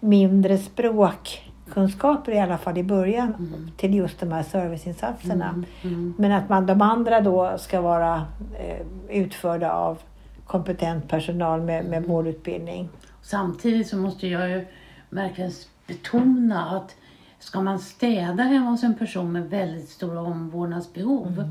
mindre 0.00 0.58
språk 0.58 1.45
kunskaper 1.70 2.32
i 2.32 2.40
alla 2.40 2.58
fall 2.58 2.78
i 2.78 2.82
början 2.82 3.34
till 3.76 3.94
just 3.94 4.20
de 4.20 4.32
här 4.32 4.42
serviceinsatserna. 4.42 5.48
Mm, 5.48 5.64
mm. 5.82 6.14
Men 6.18 6.32
att 6.32 6.48
man, 6.48 6.66
de 6.66 6.82
andra 6.82 7.20
då 7.20 7.58
ska 7.58 7.80
vara 7.80 8.26
eh, 8.58 8.86
utförda 9.08 9.72
av 9.72 9.98
kompetent 10.46 11.08
personal 11.08 11.60
med, 11.60 11.84
med 11.84 12.04
vårdutbildning. 12.04 12.88
Samtidigt 13.22 13.88
så 13.88 13.96
måste 13.96 14.26
jag 14.26 14.50
ju 14.50 14.66
verkligen 15.10 15.52
betona 15.86 16.76
att 16.76 16.94
ska 17.38 17.60
man 17.60 17.78
städa 17.78 18.42
hemma 18.42 18.70
hos 18.70 18.82
en 18.82 18.94
person 18.94 19.32
med 19.32 19.50
väldigt 19.50 19.88
stora 19.88 20.20
omvårdnadsbehov 20.20 21.50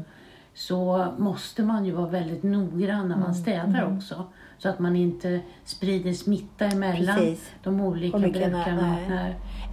så 0.53 1.07
måste 1.17 1.63
man 1.63 1.85
ju 1.85 1.91
vara 1.91 2.07
väldigt 2.07 2.43
noggrann 2.43 3.09
när 3.09 3.17
man 3.17 3.35
städar 3.35 3.95
också. 3.95 4.23
Så 4.57 4.69
att 4.69 4.79
man 4.79 4.95
inte 4.95 5.39
sprider 5.65 6.13
smitta 6.13 6.65
emellan 6.65 7.17
Precis. 7.17 7.51
de 7.63 7.81
olika 7.81 8.17
Olika, 8.17 8.39
brukarna. 8.39 8.97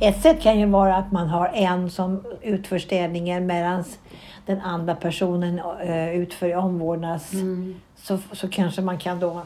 Ett 0.03 0.23
sätt 0.23 0.43
kan 0.43 0.61
ju 0.61 0.67
vara 0.67 0.97
att 0.97 1.13
man 1.13 1.29
har 1.29 1.51
en 1.55 1.91
som 1.91 2.25
utför 2.43 2.79
städningen 2.79 3.47
medan 3.47 3.85
den 4.47 4.61
andra 4.61 4.95
personen 4.95 5.61
eh, 5.83 6.15
utför 6.17 6.57
omvårdnads... 6.57 7.33
Mm, 7.35 7.75
Så, 7.97 8.19
så 8.33 8.49
kanske 8.49 8.83
man 8.83 8.99
kan 8.99 9.21
då 9.21 9.43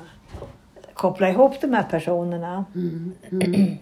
koppla 0.95 1.29
ihop 1.29 1.61
de 1.61 1.73
här 1.73 1.83
personerna. 1.83 2.65
mm, 2.75 3.13
mm. 3.31 3.77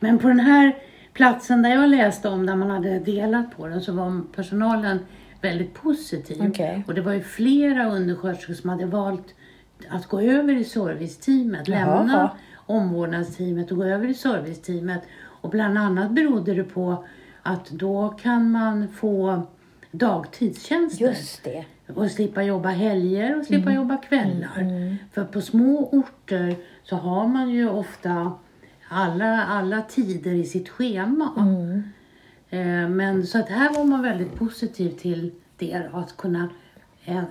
Men 0.00 0.18
på 0.18 0.28
den 0.28 0.40
här 0.40 0.76
platsen 1.12 1.62
där 1.62 1.70
jag 1.70 1.88
läste 1.90 2.28
om, 2.28 2.46
där 2.46 2.56
man 2.56 2.70
hade 2.70 2.98
delat 2.98 3.56
på 3.56 3.66
den, 3.66 3.80
så 3.80 3.92
var 3.92 4.22
personalen 4.36 4.98
väldigt 5.40 5.74
positiv. 5.74 6.42
Okej. 6.48 6.84
Och 6.86 6.94
det 6.94 7.00
var 7.00 7.12
ju 7.12 7.20
flera 7.22 7.88
undersköterskor 7.90 8.54
som 8.54 8.70
hade 8.70 8.86
valt 8.86 9.34
att 9.90 10.06
gå 10.06 10.20
över 10.20 10.56
i 10.56 10.64
serviceteamet, 10.64 11.68
lämna 11.68 12.30
omvårdnadsteamet 12.66 13.70
och 13.70 13.76
gå 13.76 13.84
över 13.84 14.08
i 14.08 14.14
serviceteamet. 14.14 15.02
Och 15.42 15.50
bland 15.50 15.78
annat 15.78 16.10
berodde 16.10 16.54
det 16.54 16.64
på 16.64 17.04
att 17.42 17.70
då 17.70 18.08
kan 18.08 18.50
man 18.50 18.88
få 18.88 19.42
dagtidstjänster. 19.90 21.06
Just 21.06 21.44
det. 21.44 21.64
Och 21.94 22.10
slippa 22.10 22.42
jobba 22.42 22.68
helger 22.68 23.38
och 23.38 23.44
slippa 23.44 23.70
Mm. 23.70 23.74
jobba 23.82 23.96
kvällar. 23.96 24.96
För 25.12 25.24
på 25.24 25.40
små 25.40 25.88
orter 25.92 26.56
så 26.82 26.96
har 26.96 27.26
man 27.28 27.50
ju 27.50 27.68
ofta 27.68 28.32
alla, 28.88 29.44
alla 29.44 29.82
tider 29.82 30.32
i 30.32 30.44
sitt 30.44 30.68
schema. 30.68 31.28
Mm. 31.36 31.82
Eh, 32.50 32.88
Men 32.90 33.26
så 33.26 33.38
att 33.38 33.48
här 33.48 33.74
var 33.74 33.84
man 33.84 34.02
väldigt 34.02 34.34
positiv 34.34 34.90
till 34.90 35.32
det, 35.56 35.82
att 35.92 36.16
kunna 36.16 36.48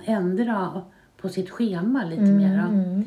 ändra 0.04 0.82
på 1.20 1.28
sitt 1.28 1.50
schema 1.50 2.04
lite 2.04 2.22
mera. 2.22 2.62
Mm. 2.66 3.04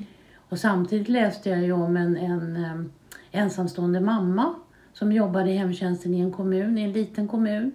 Och 0.50 0.60
samtidigt 0.60 1.10
läste 1.10 1.50
jag 1.50 1.62
ju 1.64 1.72
om 1.72 1.98
en, 1.98 2.18
en 2.18 2.56
em, 2.66 2.92
ensamstående 3.32 4.02
mamma 4.02 4.56
som 4.96 5.12
jobbade 5.12 5.52
i 5.52 5.58
hemtjänsten 5.58 6.14
i 6.14 6.20
en 6.20 6.32
kommun, 6.32 6.78
i 6.78 6.82
en 6.82 6.92
liten 6.92 7.28
kommun. 7.28 7.72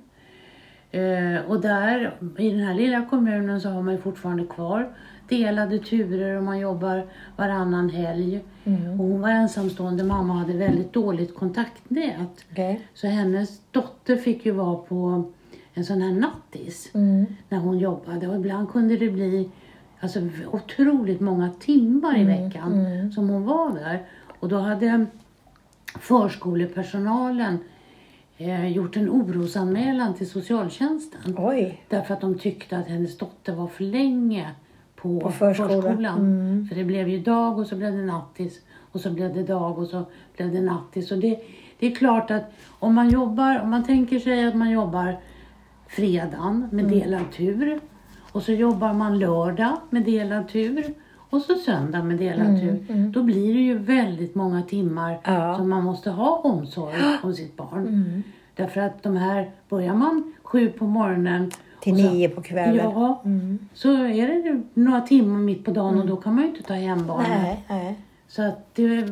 Eh, 0.91 1.41
och 1.49 1.61
där, 1.61 2.15
i 2.39 2.51
den 2.51 2.61
här 2.61 2.75
lilla 2.75 3.07
kommunen 3.07 3.61
så 3.61 3.69
har 3.69 3.83
man 3.83 3.99
fortfarande 3.99 4.45
kvar 4.47 4.89
delade 5.29 5.79
turer 5.79 6.37
och 6.37 6.43
man 6.45 6.59
jobbar 6.59 7.07
varannan 7.37 7.91
helg. 7.91 8.41
Mm. 8.65 9.01
Och 9.01 9.07
hon 9.07 9.21
var 9.21 9.31
ensamstående 9.31 10.05
mamma 10.05 10.33
och 10.33 10.39
hade 10.39 10.53
väldigt 10.53 10.93
dåligt 10.93 11.35
kontaktnät. 11.35 12.45
Okej. 12.53 12.81
Så 12.95 13.07
hennes 13.07 13.61
dotter 13.71 14.17
fick 14.17 14.47
ju 14.47 14.53
vara 14.53 14.77
på 14.77 15.25
en 15.75 15.85
sån 15.85 16.03
här 16.03 16.13
nattis 16.13 16.91
Mm. 16.95 17.27
när 17.49 17.59
hon 17.59 17.79
jobbade. 17.79 18.29
Och 18.29 18.37
ibland 18.37 18.71
kunde 18.71 18.97
det 18.97 19.11
bli 19.11 19.51
alltså, 20.01 20.21
otroligt 20.53 21.21
många 21.21 21.51
timmar 21.61 22.19
i 22.19 22.25
veckan 22.25 22.87
mm. 22.87 23.13
som 23.13 23.29
hon 23.29 23.45
var 23.45 23.73
där. 23.73 24.03
Och 24.41 24.49
då 24.49 24.59
hade 24.59 25.07
förskolepersonalen 26.01 27.59
eh, 28.37 28.69
gjort 28.69 28.97
en 28.97 29.11
orosanmälan 29.11 30.15
till 30.15 30.31
socialtjänsten. 30.31 31.35
Oj. 31.39 31.81
Därför 31.89 32.15
att 32.15 32.21
de 32.21 32.39
tyckte 32.39 32.79
att 32.79 32.87
hennes 32.87 33.19
dotter 33.19 33.55
var 33.55 33.67
för 33.67 33.85
länge 33.85 34.51
på, 34.97 35.21
På 35.21 35.31
förskola. 35.31 35.69
förskolan. 35.83 36.19
Mm. 36.19 36.67
För 36.69 36.75
det 36.77 36.85
blev 36.85 37.09
ju 37.09 37.21
dag 37.21 37.59
och 37.59 37.67
så 37.67 37.77
blev 37.77 37.93
det 37.93 38.03
nattis. 38.05 38.61
Och 38.93 39.01
så 39.01 39.11
blev 39.11 39.35
det 39.35 39.43
dag 39.43 39.79
och 39.79 39.87
så 39.87 40.05
blev 40.37 40.53
det 40.53 40.61
nattis. 40.61 41.13
Och 41.13 41.19
det, 41.19 41.41
det 41.79 41.87
är 41.87 41.95
klart 41.95 42.31
att 42.31 42.53
om 42.79 42.95
man 42.95 43.11
jobbar, 43.11 43.61
om 43.61 43.71
man 43.71 43.85
tänker 43.85 44.19
sig 44.19 44.47
att 44.47 44.57
man 44.57 44.71
jobbar 44.71 45.17
fredagen 45.89 46.69
med 46.73 46.85
Mm. 46.85 46.99
delad 46.99 47.33
tur. 47.33 47.81
Och 48.33 48.43
så 48.43 48.53
jobbar 48.53 48.93
man 48.93 49.19
lördag 49.19 49.77
med 49.91 50.03
delad 50.05 50.49
tur. 50.49 50.95
Och 51.31 51.43
så 51.43 51.55
söndag 51.55 52.03
med 52.03 52.17
delad 52.19 52.61
tur. 52.61 53.11
Då 53.13 53.23
blir 53.23 53.55
det 53.55 53.61
ju 53.61 53.79
väldigt 53.79 54.35
många 54.35 54.63
timmar 54.63 55.19
Mm, 55.25 55.41
Ja. 55.41 55.57
som 55.57 55.69
man 55.71 55.85
måste 55.85 56.11
ha 56.11 56.37
omsorg 56.39 56.95
om 57.23 57.35
sitt 57.35 57.57
barn. 57.57 57.87
Mm. 57.89 58.23
Därför 58.55 58.81
att 58.81 59.03
de 59.03 59.17
här, 59.17 59.51
börjar 59.69 59.95
man 59.95 60.33
sju 60.43 60.69
på 60.69 60.87
morgonen 60.87 61.51
Till 61.81 61.93
och 61.93 61.99
så- 62.01 62.11
nio 62.13 62.29
på 62.29 62.43
kvällen. 62.43 62.77
Ja, 62.95 63.23
Mm. 63.25 63.59
så 63.75 63.93
är 64.07 64.29
det 64.29 64.63
några 64.75 65.01
timmar 65.01 65.39
mitt 65.39 65.65
på 65.65 65.71
dagen 65.71 65.99
och 66.01 66.07
då 66.07 66.17
kan 66.17 66.35
man 66.35 66.45
ju 66.45 66.51
inte 66.51 66.63
ta 66.63 66.75
hem 66.75 67.07
barnet. 67.07 67.29
Nej, 67.43 67.65
nej. 67.69 67.99
Så 68.29 68.43
att 68.43 68.75
det, 68.75 69.05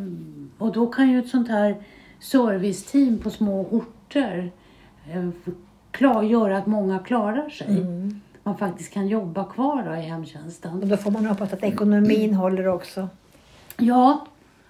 och 0.59 0.73
då 0.73 0.87
kan 0.87 1.11
ju 1.11 1.19
ett 1.19 1.29
sånt 1.29 1.49
här 1.49 1.77
serviceteam 2.21 3.19
på 3.19 3.31
små 3.31 3.61
orter 3.71 4.51
eh, 5.13 5.29
klar, 5.91 6.23
göra 6.23 6.59
att 6.59 6.67
många 6.67 6.99
klarar 6.99 7.49
sig. 7.49 7.67
Mm. 7.81 8.21
Man 8.49 8.57
faktiskt 8.59 8.93
kan 8.95 9.09
jobba 9.09 9.45
kvar 9.45 9.83
då 9.89 9.95
i 9.97 10.01
hemtjänsten. 10.01 10.83
Och 10.83 10.87
då 10.87 10.97
får 10.97 11.11
man 11.11 11.27
hoppas 11.27 11.53
att 11.53 11.63
ekonomin 11.63 12.35
håller 12.35 12.69
också. 12.69 13.09
Ja, 13.79 14.27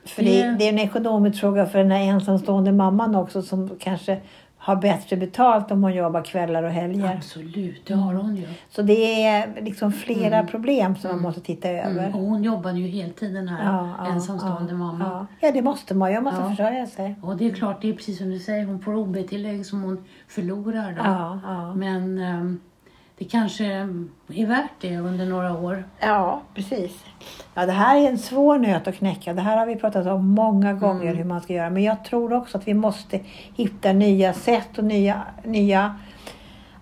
För 0.06 0.22
det, 0.22 0.42
Det- 0.42 0.56
det 0.58 0.64
är 0.64 0.72
en 0.72 0.78
ekonomisk 0.78 1.40
fråga 1.40 1.66
för 1.66 1.78
den 1.78 1.90
här 1.90 2.00
ensamstående 2.00 2.72
mamman 2.72 3.14
också 3.14 3.42
som 3.42 3.70
kanske 3.78 4.20
har 4.56 4.76
bättre 4.76 5.16
betalt 5.16 5.70
om 5.70 5.82
hon 5.82 5.94
jobbar 5.94 6.22
kvällar 6.24 6.62
och 6.62 6.70
helger. 6.70 7.14
absolut, 7.16 7.86
det 7.86 7.94
har 7.94 8.14
hon 8.14 8.36
ju. 8.36 8.46
Så 8.70 8.82
det 8.82 9.24
är 9.24 9.48
liksom 9.62 9.92
flera 9.92 10.44
problem 10.44 10.96
som 10.96 11.10
man 11.10 11.22
måste 11.22 11.40
titta 11.40 11.68
över. 11.68 12.04
Mm. 12.08 12.14
Och 12.14 12.20
hon 12.26 12.42
jobbade 12.44 12.78
ju 12.78 12.88
heltid 12.88 13.34
den 13.34 13.48
här 13.48 13.72
Ja, 13.98 14.06
ensamstående 14.06 14.72
ja, 14.72 14.78
mamma. 14.78 15.04
Ja. 15.40 15.46
ja, 15.48 15.52
det 15.52 15.62
måste 15.62 15.94
man. 15.94 16.12
Jag 16.12 16.22
måste 16.24 16.40
Ja. 16.40 16.48
försörja 16.50 16.86
sig. 16.86 17.14
Och 17.22 17.36
det 17.36 17.46
är 17.46 17.54
klart, 17.54 17.82
det 17.82 17.88
är 17.88 17.92
precis 17.94 18.18
som 18.18 18.30
du 18.30 18.38
säger, 18.38 18.64
hon 18.66 18.80
får 18.80 18.94
OB-tillägg 18.96 19.66
som 19.66 19.82
hon 19.82 20.04
förlorar 20.28 20.94
då. 20.96 21.78
Men 21.78 22.18
ehm, 22.18 22.60
det 23.18 23.24
kanske 23.24 23.64
är 24.28 24.46
värt 24.46 24.70
det 24.80 24.96
under 24.98 25.26
några 25.26 25.58
år. 25.58 25.84
ja, 26.00 26.42
precis. 26.54 27.04
Ja, 27.54 27.66
det 27.66 27.72
här 27.72 27.96
är 27.96 28.08
en 28.08 28.18
svår 28.18 28.58
nöt 28.58 28.88
att 28.88 28.94
knäcka. 28.96 29.34
Det 29.34 29.40
här 29.42 29.56
har 29.56 29.66
vi 29.66 29.76
pratat 29.76 30.06
om 30.06 30.28
många 30.28 30.72
gånger 30.72 31.02
Mm. 31.02 31.16
hur 31.16 31.24
man 31.24 31.40
ska 31.40 31.52
göra. 31.52 31.70
Men 31.70 31.82
jag 31.82 32.04
tror 32.04 32.32
också 32.32 32.58
att 32.58 32.68
vi 32.68 32.74
måste 32.74 33.20
hitta 33.54 33.92
nya 33.92 34.32
sätt 34.32 34.78
och 34.78 34.84
nya, 34.84 35.22
nya 35.44 35.94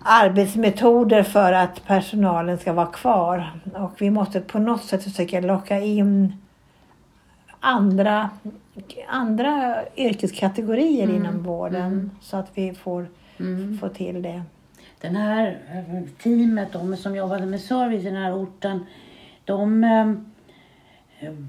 arbetsmetoder 0.03 1.23
för 1.23 1.53
att 1.53 1.85
personalen 1.87 2.57
ska 2.57 2.73
vara 2.73 2.87
kvar. 2.87 3.51
Och 3.75 3.91
vi 4.01 4.09
måste 4.09 4.41
på 4.41 4.59
något 4.59 4.83
sätt 4.83 5.03
försöka 5.03 5.39
locka 5.41 5.79
in 5.79 6.33
andra, 7.59 8.29
andra 9.07 9.75
yrkeskategorier 9.95 11.03
Mm, 11.03 11.15
inom 11.15 11.43
vården 11.43 11.81
mm. 11.91 12.11
så 12.21 12.37
att 12.37 12.51
vi 12.53 12.73
får, 12.73 13.07
Mm. 13.39 13.77
får 13.77 13.89
till 13.89 14.21
det. 14.21 14.41
Den 15.01 15.15
här 15.15 15.59
eh, 15.71 16.09
teamet 16.23 16.73
då, 16.73 16.95
som 16.95 17.15
jobbade 17.15 17.45
med 17.45 17.61
service 17.61 18.01
i 18.01 18.05
den 18.05 18.15
här 18.15 18.43
orten, 18.43 18.85
de 19.45 19.83
ehm, 19.83 20.25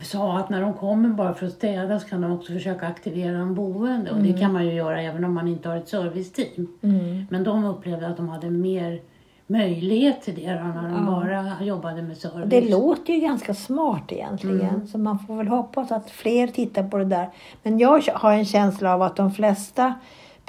sa 0.02 0.38
att 0.38 0.50
när 0.50 0.60
de 0.62 0.74
kommer 0.74 1.08
bara 1.08 1.34
för 1.34 1.46
att 1.46 1.52
städa 1.52 2.00
så 2.00 2.08
kan 2.08 2.20
de 2.20 2.32
också 2.32 2.52
försöka 2.52 2.86
aktivera 2.86 3.36
en 3.36 3.54
boende. 3.54 4.10
Och 4.10 4.18
det 4.18 4.32
kan 4.32 4.52
man 4.52 4.66
ju 4.66 4.72
göra 4.72 5.02
även 5.02 5.24
om 5.24 5.34
man 5.34 5.48
inte 5.48 5.68
har 5.68 5.76
ett 5.76 5.88
serviceteam. 5.88 6.66
Mm. 6.82 7.26
Men 7.30 7.44
de 7.44 7.64
upplevde 7.64 8.06
att 8.08 8.16
de 8.16 8.28
hade 8.28 8.50
mer 8.50 9.00
möjlighet 9.46 10.22
till 10.22 10.34
det 10.34 10.52
då, 10.52 10.64
när 10.64 10.82
de 10.88 11.06
Ja. 11.06 11.10
bara 11.10 11.64
jobbade 11.64 12.02
med 12.02 12.16
service. 12.16 12.50
Det 12.50 12.70
låter 12.70 13.12
ju 13.12 13.20
ganska 13.20 13.54
smart 13.54 14.12
egentligen. 14.12 14.60
Mm. 14.60 14.86
Så 14.86 14.98
man 14.98 15.18
får 15.18 15.36
väl 15.36 15.48
hoppas 15.48 15.92
att 15.92 16.10
fler 16.10 16.46
tittar 16.46 16.88
på 16.88 16.98
det 16.98 17.04
där. 17.04 17.28
Men 17.62 17.78
jag 17.78 18.02
har 18.14 18.32
en 18.32 18.44
känsla 18.44 18.94
av 18.94 19.02
att 19.02 19.16
de 19.16 19.32
flesta 19.32 19.94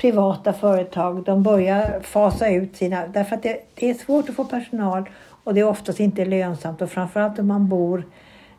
privata 0.02 0.54
företag 0.54 1.24
de 1.24 1.44
börjar 1.44 2.00
fasa 2.02 2.50
ut 2.50 2.76
sina... 2.76 3.08
Därför 3.08 3.36
att 3.36 3.44
det, 3.44 3.60
det 3.76 3.90
är 3.90 3.94
svårt 3.94 4.30
att 4.30 4.36
få 4.36 4.46
personal 4.46 5.10
och 5.44 5.54
det 5.54 5.60
är 5.60 5.68
oftast 5.68 6.00
inte 6.00 6.26
lönsamt. 6.26 6.82
Och 6.82 6.90
framförallt 6.90 7.40
om 7.40 7.48
man 7.48 7.70
bor... 7.70 8.04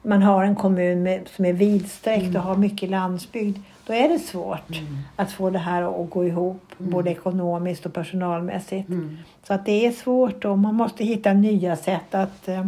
Man 0.03 0.23
har 0.23 0.45
en 0.45 0.57
kommun 0.57 1.03
med, 1.03 1.29
som 1.37 1.45
är 1.45 1.53
vidsträckt 1.53 2.23
Mm. 2.23 2.37
och 2.37 2.43
har 2.43 2.57
mycket 2.57 2.91
landsbygd. 2.91 3.59
Då 3.87 3.93
är 3.93 4.09
det 4.09 4.19
svårt 4.19 4.81
att 5.17 5.33
få 5.33 5.51
det 5.51 5.59
här 5.59 6.03
att 6.03 6.11
gå 6.11 6.25
ihop. 6.25 6.63
Både 6.79 7.11
ekonomiskt 7.11 7.87
och 7.87 7.93
personalmässigt. 7.93 8.89
Mm. 8.89 9.19
Så 9.47 9.55
att 9.55 9.67
det 9.67 9.87
är 9.87 9.91
svårt 9.91 10.45
och 10.45 10.59
man 10.59 10.75
måste 10.75 11.05
hitta 11.05 11.33
nya 11.33 11.77
sätt 11.77 12.15
att, 12.15 12.49
eh, 12.49 12.67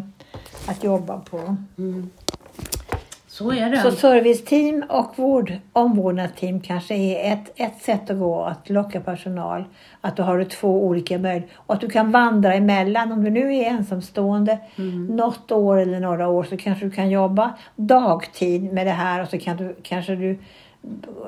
att 0.66 0.84
jobba 0.84 1.20
på. 1.30 1.56
Så 3.42 3.52
är 3.52 3.70
det. 3.70 3.78
Så 3.78 3.90
serviceteam 3.90 4.84
och 4.88 5.18
vård, 5.18 5.52
omvårdnadsteam 5.72 6.60
kanske 6.60 6.94
är 6.94 7.32
ett, 7.32 7.52
ett 7.56 7.82
sätt 7.82 8.10
att 8.10 8.18
gå 8.18 8.42
att 8.42 8.70
locka 8.70 9.00
personal. 9.00 9.64
Att 10.00 10.16
du 10.16 10.22
har 10.22 10.44
två 10.44 10.84
olika 10.86 11.18
möjligheter 11.18 11.56
och 11.56 11.74
att 11.74 11.80
du 11.80 11.88
kan 11.88 12.10
vandra 12.10 12.54
emellan. 12.54 13.12
Om 13.12 13.24
du 13.24 13.30
nu 13.30 13.54
är 13.54 13.70
ensamstående 13.70 14.58
Mm. 14.76 15.06
något 15.06 15.52
år 15.52 15.76
eller 15.76 16.00
några 16.00 16.28
år 16.28 16.44
så 16.44 16.56
kanske 16.56 16.84
du 16.84 16.90
kan 16.90 17.10
jobba 17.10 17.52
dagtid 17.76 18.72
med 18.72 18.86
det 18.86 18.92
här 18.92 19.22
och 19.22 19.28
så 19.28 19.38
kan 19.38 19.56
du, 19.56 19.76
kanske 19.82 20.14
du 20.16 20.38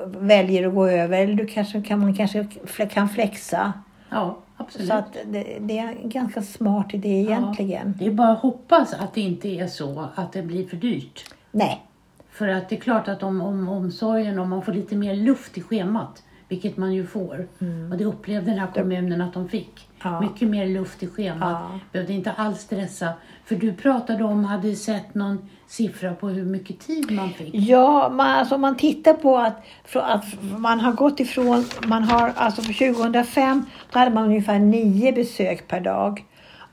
väljer 0.05 0.67
att 0.67 0.75
gå 0.75 0.87
över. 0.87 1.19
Eller 1.23 1.33
du 1.33 1.45
kanske, 1.47 1.81
kan, 1.81 1.99
man 1.99 2.15
kanske 2.15 2.47
kan 2.89 3.09
flexa. 3.09 3.73
Ja, 4.09 4.37
absolut. 4.57 4.87
Så 4.87 4.93
att 4.93 5.17
det, 5.25 5.57
det 5.59 5.77
är 5.79 5.87
en 6.03 6.09
ganska 6.09 6.41
smart 6.41 6.93
idé 6.93 7.09
egentligen. 7.09 7.93
Det 7.99 8.05
är 8.05 8.11
bara 8.11 8.29
att 8.31 8.39
hoppas 8.39 8.93
att 8.93 9.13
det 9.13 9.21
inte 9.21 9.47
är 9.47 9.67
så 9.67 10.07
att 10.15 10.33
det 10.33 10.41
blir 10.41 10.67
för 10.67 10.77
dyrt. 10.77 11.25
Nej, 11.51 11.81
För 12.35 12.47
att 12.47 12.69
det 12.69 12.75
är 12.75 12.79
klart 12.79 13.07
att 13.07 13.23
om, 13.23 13.41
om 13.41 13.69
omsorgen, 13.69 14.39
om 14.39 14.49
man 14.49 14.61
får 14.61 14.73
lite 14.73 14.95
mer 14.95 15.15
luft 15.15 15.57
i 15.57 15.61
schemat, 15.61 16.23
vilket 16.47 16.77
man 16.77 16.93
ju 16.93 17.07
får, 17.07 17.47
och 17.91 17.97
det 17.97 18.05
upplevde 18.05 18.51
den 18.51 18.59
här 18.59 18.71
kommunen 18.73 19.21
att 19.21 19.33
de 19.33 19.49
fick. 19.49 19.89
Ja. 20.03 20.21
Mycket 20.21 20.47
mer 20.47 20.67
luft 20.67 21.03
i 21.03 21.07
schemat. 21.07 21.57
Ja. 21.71 21.79
Behövde 21.91 22.13
inte 22.13 22.31
alls 22.31 22.59
stressa. 22.59 23.13
För 23.45 23.55
du 23.55 23.73
pratade 23.73 24.23
om, 24.23 24.43
hade 24.43 24.75
sett 24.75 25.15
någon 25.15 25.49
siffra 25.67 26.13
på 26.13 26.29
hur 26.29 26.45
mycket 26.45 26.79
tid 26.79 27.11
man 27.11 27.29
fick. 27.29 27.55
Ja, 27.55 28.09
man, 28.09 28.27
alltså 28.27 28.55
om 28.55 28.61
man 28.61 28.77
tittar 28.77 29.13
på 29.13 29.37
att, 29.37 29.65
att 29.93 30.25
man 30.57 30.79
har 30.79 30.93
gått 30.93 31.19
ifrån, 31.19 31.65
man 31.87 32.03
har 32.03 32.33
alltså 32.35 32.61
för 32.61 32.93
2005 32.93 33.65
då 33.91 33.99
hade 33.99 34.11
man 34.11 34.23
ungefär 34.23 34.59
9 34.59 35.11
besök 35.11 35.67
per 35.67 35.79
dag. 35.79 36.25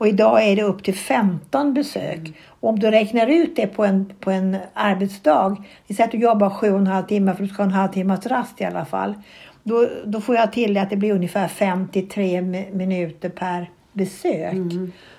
Och 0.03 0.09
idag 0.09 0.49
är 0.49 0.57
det 0.57 0.63
upp 0.63 0.85
till 0.85 0.95
15 0.95 1.75
besök. 1.75 2.33
Och 2.61 2.69
om 2.69 2.79
du 2.79 2.91
räknar 2.91 3.27
ut 3.27 3.57
det 3.57 3.67
på 3.67 3.85
en, 3.85 4.13
på 4.21 4.31
en 4.31 4.57
arbetsdag, 4.75 5.57
vi 5.87 5.95
säger 5.95 6.09
att 6.09 6.13
du 6.13 6.19
jobbar 6.19 6.51
sju 6.51 6.73
och 6.73 6.79
en 6.79 6.87
halv 6.87 7.07
timme 7.07 7.35
för 7.35 7.43
du 7.43 7.49
ska 7.49 7.63
ha 7.63 7.65
en 7.65 7.75
halvtimmas 7.75 8.27
rast 8.27 8.61
i 8.61 8.65
alla 8.65 8.85
fall. 8.85 9.15
Då, 9.63 9.89
då 10.05 10.21
får 10.21 10.35
jag 10.35 10.53
till 10.53 10.79
att 10.79 10.91
det 10.91 10.97
blir 10.97 11.13
ungefär 11.13 11.49
53 11.49 12.41
mi- 12.41 12.75
minuter 12.75 13.29
per 13.29 13.71
besök. 13.93 14.55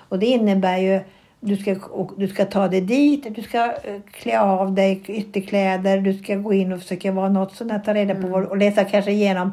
Och 0.08 0.18
det 0.18 0.26
innebär 0.26 0.78
ju 0.78 1.00
du 1.40 1.56
ska, 1.56 1.76
du 2.16 2.28
ska 2.28 2.44
ta 2.44 2.68
dig 2.68 2.80
dit, 2.80 3.34
du 3.34 3.42
ska 3.42 3.64
eh, 3.64 4.00
klä 4.10 4.40
av 4.40 4.74
dig 4.74 5.02
ytterkläder, 5.06 5.98
du 5.98 6.14
ska 6.14 6.34
gå 6.34 6.52
in 6.52 6.72
och 6.72 6.80
försöka 6.80 7.12
vara 7.12 7.28
något 7.28 7.56
sånt 7.56 7.84
ta 7.84 7.94
reda 7.94 8.14
på 8.14 8.26
vad, 8.26 8.44
och 8.44 8.56
läsa 8.56 8.84
kanske 8.84 9.10
igenom 9.10 9.52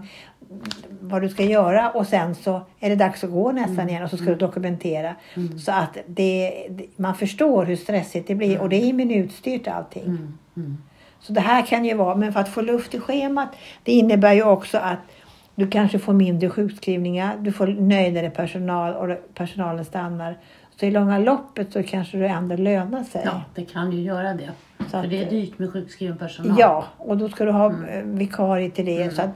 vad 1.02 1.22
du 1.22 1.30
ska 1.30 1.44
göra 1.44 1.90
och 1.90 2.08
sen 2.08 2.36
så 2.36 2.62
är 2.80 2.90
det 2.90 2.96
dags 2.96 3.24
att 3.24 3.32
gå 3.32 3.52
nästan 3.52 3.90
igen 3.90 4.04
och 4.04 4.10
så 4.10 4.18
ska 4.18 4.26
du 4.26 4.36
dokumentera. 4.36 5.16
Så 5.66 5.72
att 5.72 5.98
det, 6.08 6.54
man 6.96 7.16
förstår 7.16 7.66
hur 7.66 7.76
stressigt 7.76 8.28
det 8.28 8.36
blir 8.36 8.62
och 8.62 8.70
det 8.70 8.90
är 8.90 8.94
minutstyrt 8.94 9.68
allting. 9.68 10.04
Mm, 10.04 10.38
mm. 10.56 10.78
Så 11.20 11.34
det 11.34 11.42
här 11.42 11.66
kan 11.66 11.86
ju 11.86 11.94
vara, 11.94 12.16
men 12.16 12.34
för 12.34 12.40
att 12.40 12.50
få 12.50 12.62
luft 12.62 12.94
i 12.94 13.00
schemat, 13.00 13.50
det 13.84 13.92
innebär 13.92 14.34
ju 14.34 14.44
också 14.44 14.78
att 14.78 15.00
du 15.56 15.68
kanske 15.68 16.00
får 16.00 16.14
mindre 16.14 16.50
sjukskrivningar, 16.50 17.38
du 17.40 17.52
får 17.52 17.68
nöjdare 17.68 18.30
personal 18.30 18.94
och 18.94 19.18
personalen 19.34 19.86
stannar. 19.86 20.38
Så 20.80 20.86
i 20.86 20.92
långa 20.92 21.20
loppet 21.20 21.74
så 21.74 21.84
kanske 21.84 22.18
det 22.18 22.28
ändå 22.28 22.56
lönar 22.56 23.04
sig. 23.04 23.22
Ja, 23.26 23.42
det 23.56 23.66
kan 23.66 23.92
ju 23.92 24.02
göra 24.02 24.34
det. 24.34 24.50
Så 24.78 24.84
För 24.86 24.98
att- 24.98 25.10
det 25.10 25.24
är 25.24 25.30
dyrt 25.30 25.60
med 25.60 25.74
sjukskriven 25.74 26.18
personal. 26.18 26.56
Ja, 26.60 26.86
och 26.98 27.18
då 27.18 27.30
ska 27.30 27.46
du 27.46 27.52
ha 27.52 27.66
eh, 27.88 28.04
vikarie 28.04 28.70
till 28.72 28.86
det. 28.86 29.16
Så 29.16 29.22
att, 29.22 29.30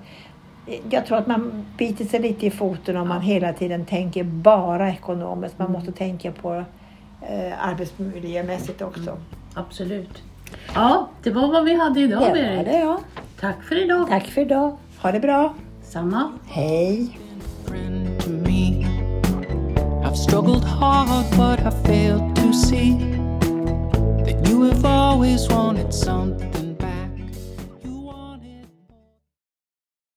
jag 0.89 1.05
tror 1.05 1.17
att 1.17 1.27
man 1.27 1.65
biter 1.77 2.05
sig 2.05 2.19
lite 2.19 2.45
i 2.45 2.51
foten 2.51 2.97
om 2.97 3.07
man 3.07 3.21
hela 3.21 3.53
tiden 3.53 3.85
tänker 3.85 4.23
bara 4.23 4.89
ekonomiskt. 4.89 5.59
Man 5.59 5.71
måste 5.71 5.91
tänka 5.91 6.31
på 6.31 6.53
eh, 7.21 7.67
arbetsmiljömässigt 7.67 8.81
också. 8.81 9.17
Absolut. 9.53 10.23
Ja, 10.73 11.09
det 11.23 11.31
var 11.31 11.47
vad 11.47 11.63
vi 11.65 11.75
hade 11.79 11.99
idag, 11.99 12.21
det 12.21 12.25
var 12.25 12.33
Berit. 12.33 12.65
det 12.65 12.79
ja. 12.79 12.99
Tack 13.39 13.63
för 13.63 13.83
idag. 13.83 14.07
Tack 14.09 14.27
för 14.27 14.41
idag. 14.41 14.77
Ha 15.01 15.11
det 15.11 15.19
bra. 15.19 15.53
Samma. 15.83 16.31
Hej. 16.47 17.19
I've 20.03 20.15
struggled 20.15 20.63
hard, 20.63 21.25
but 21.37 21.59
I 21.59 21.71
failed 21.87 22.35
to 22.35 22.53
see 22.53 22.91
that 24.25 24.49
you 24.49 24.63
have 24.63 24.85
always 24.85 25.49
wanted 25.49 25.93
something. 25.93 26.54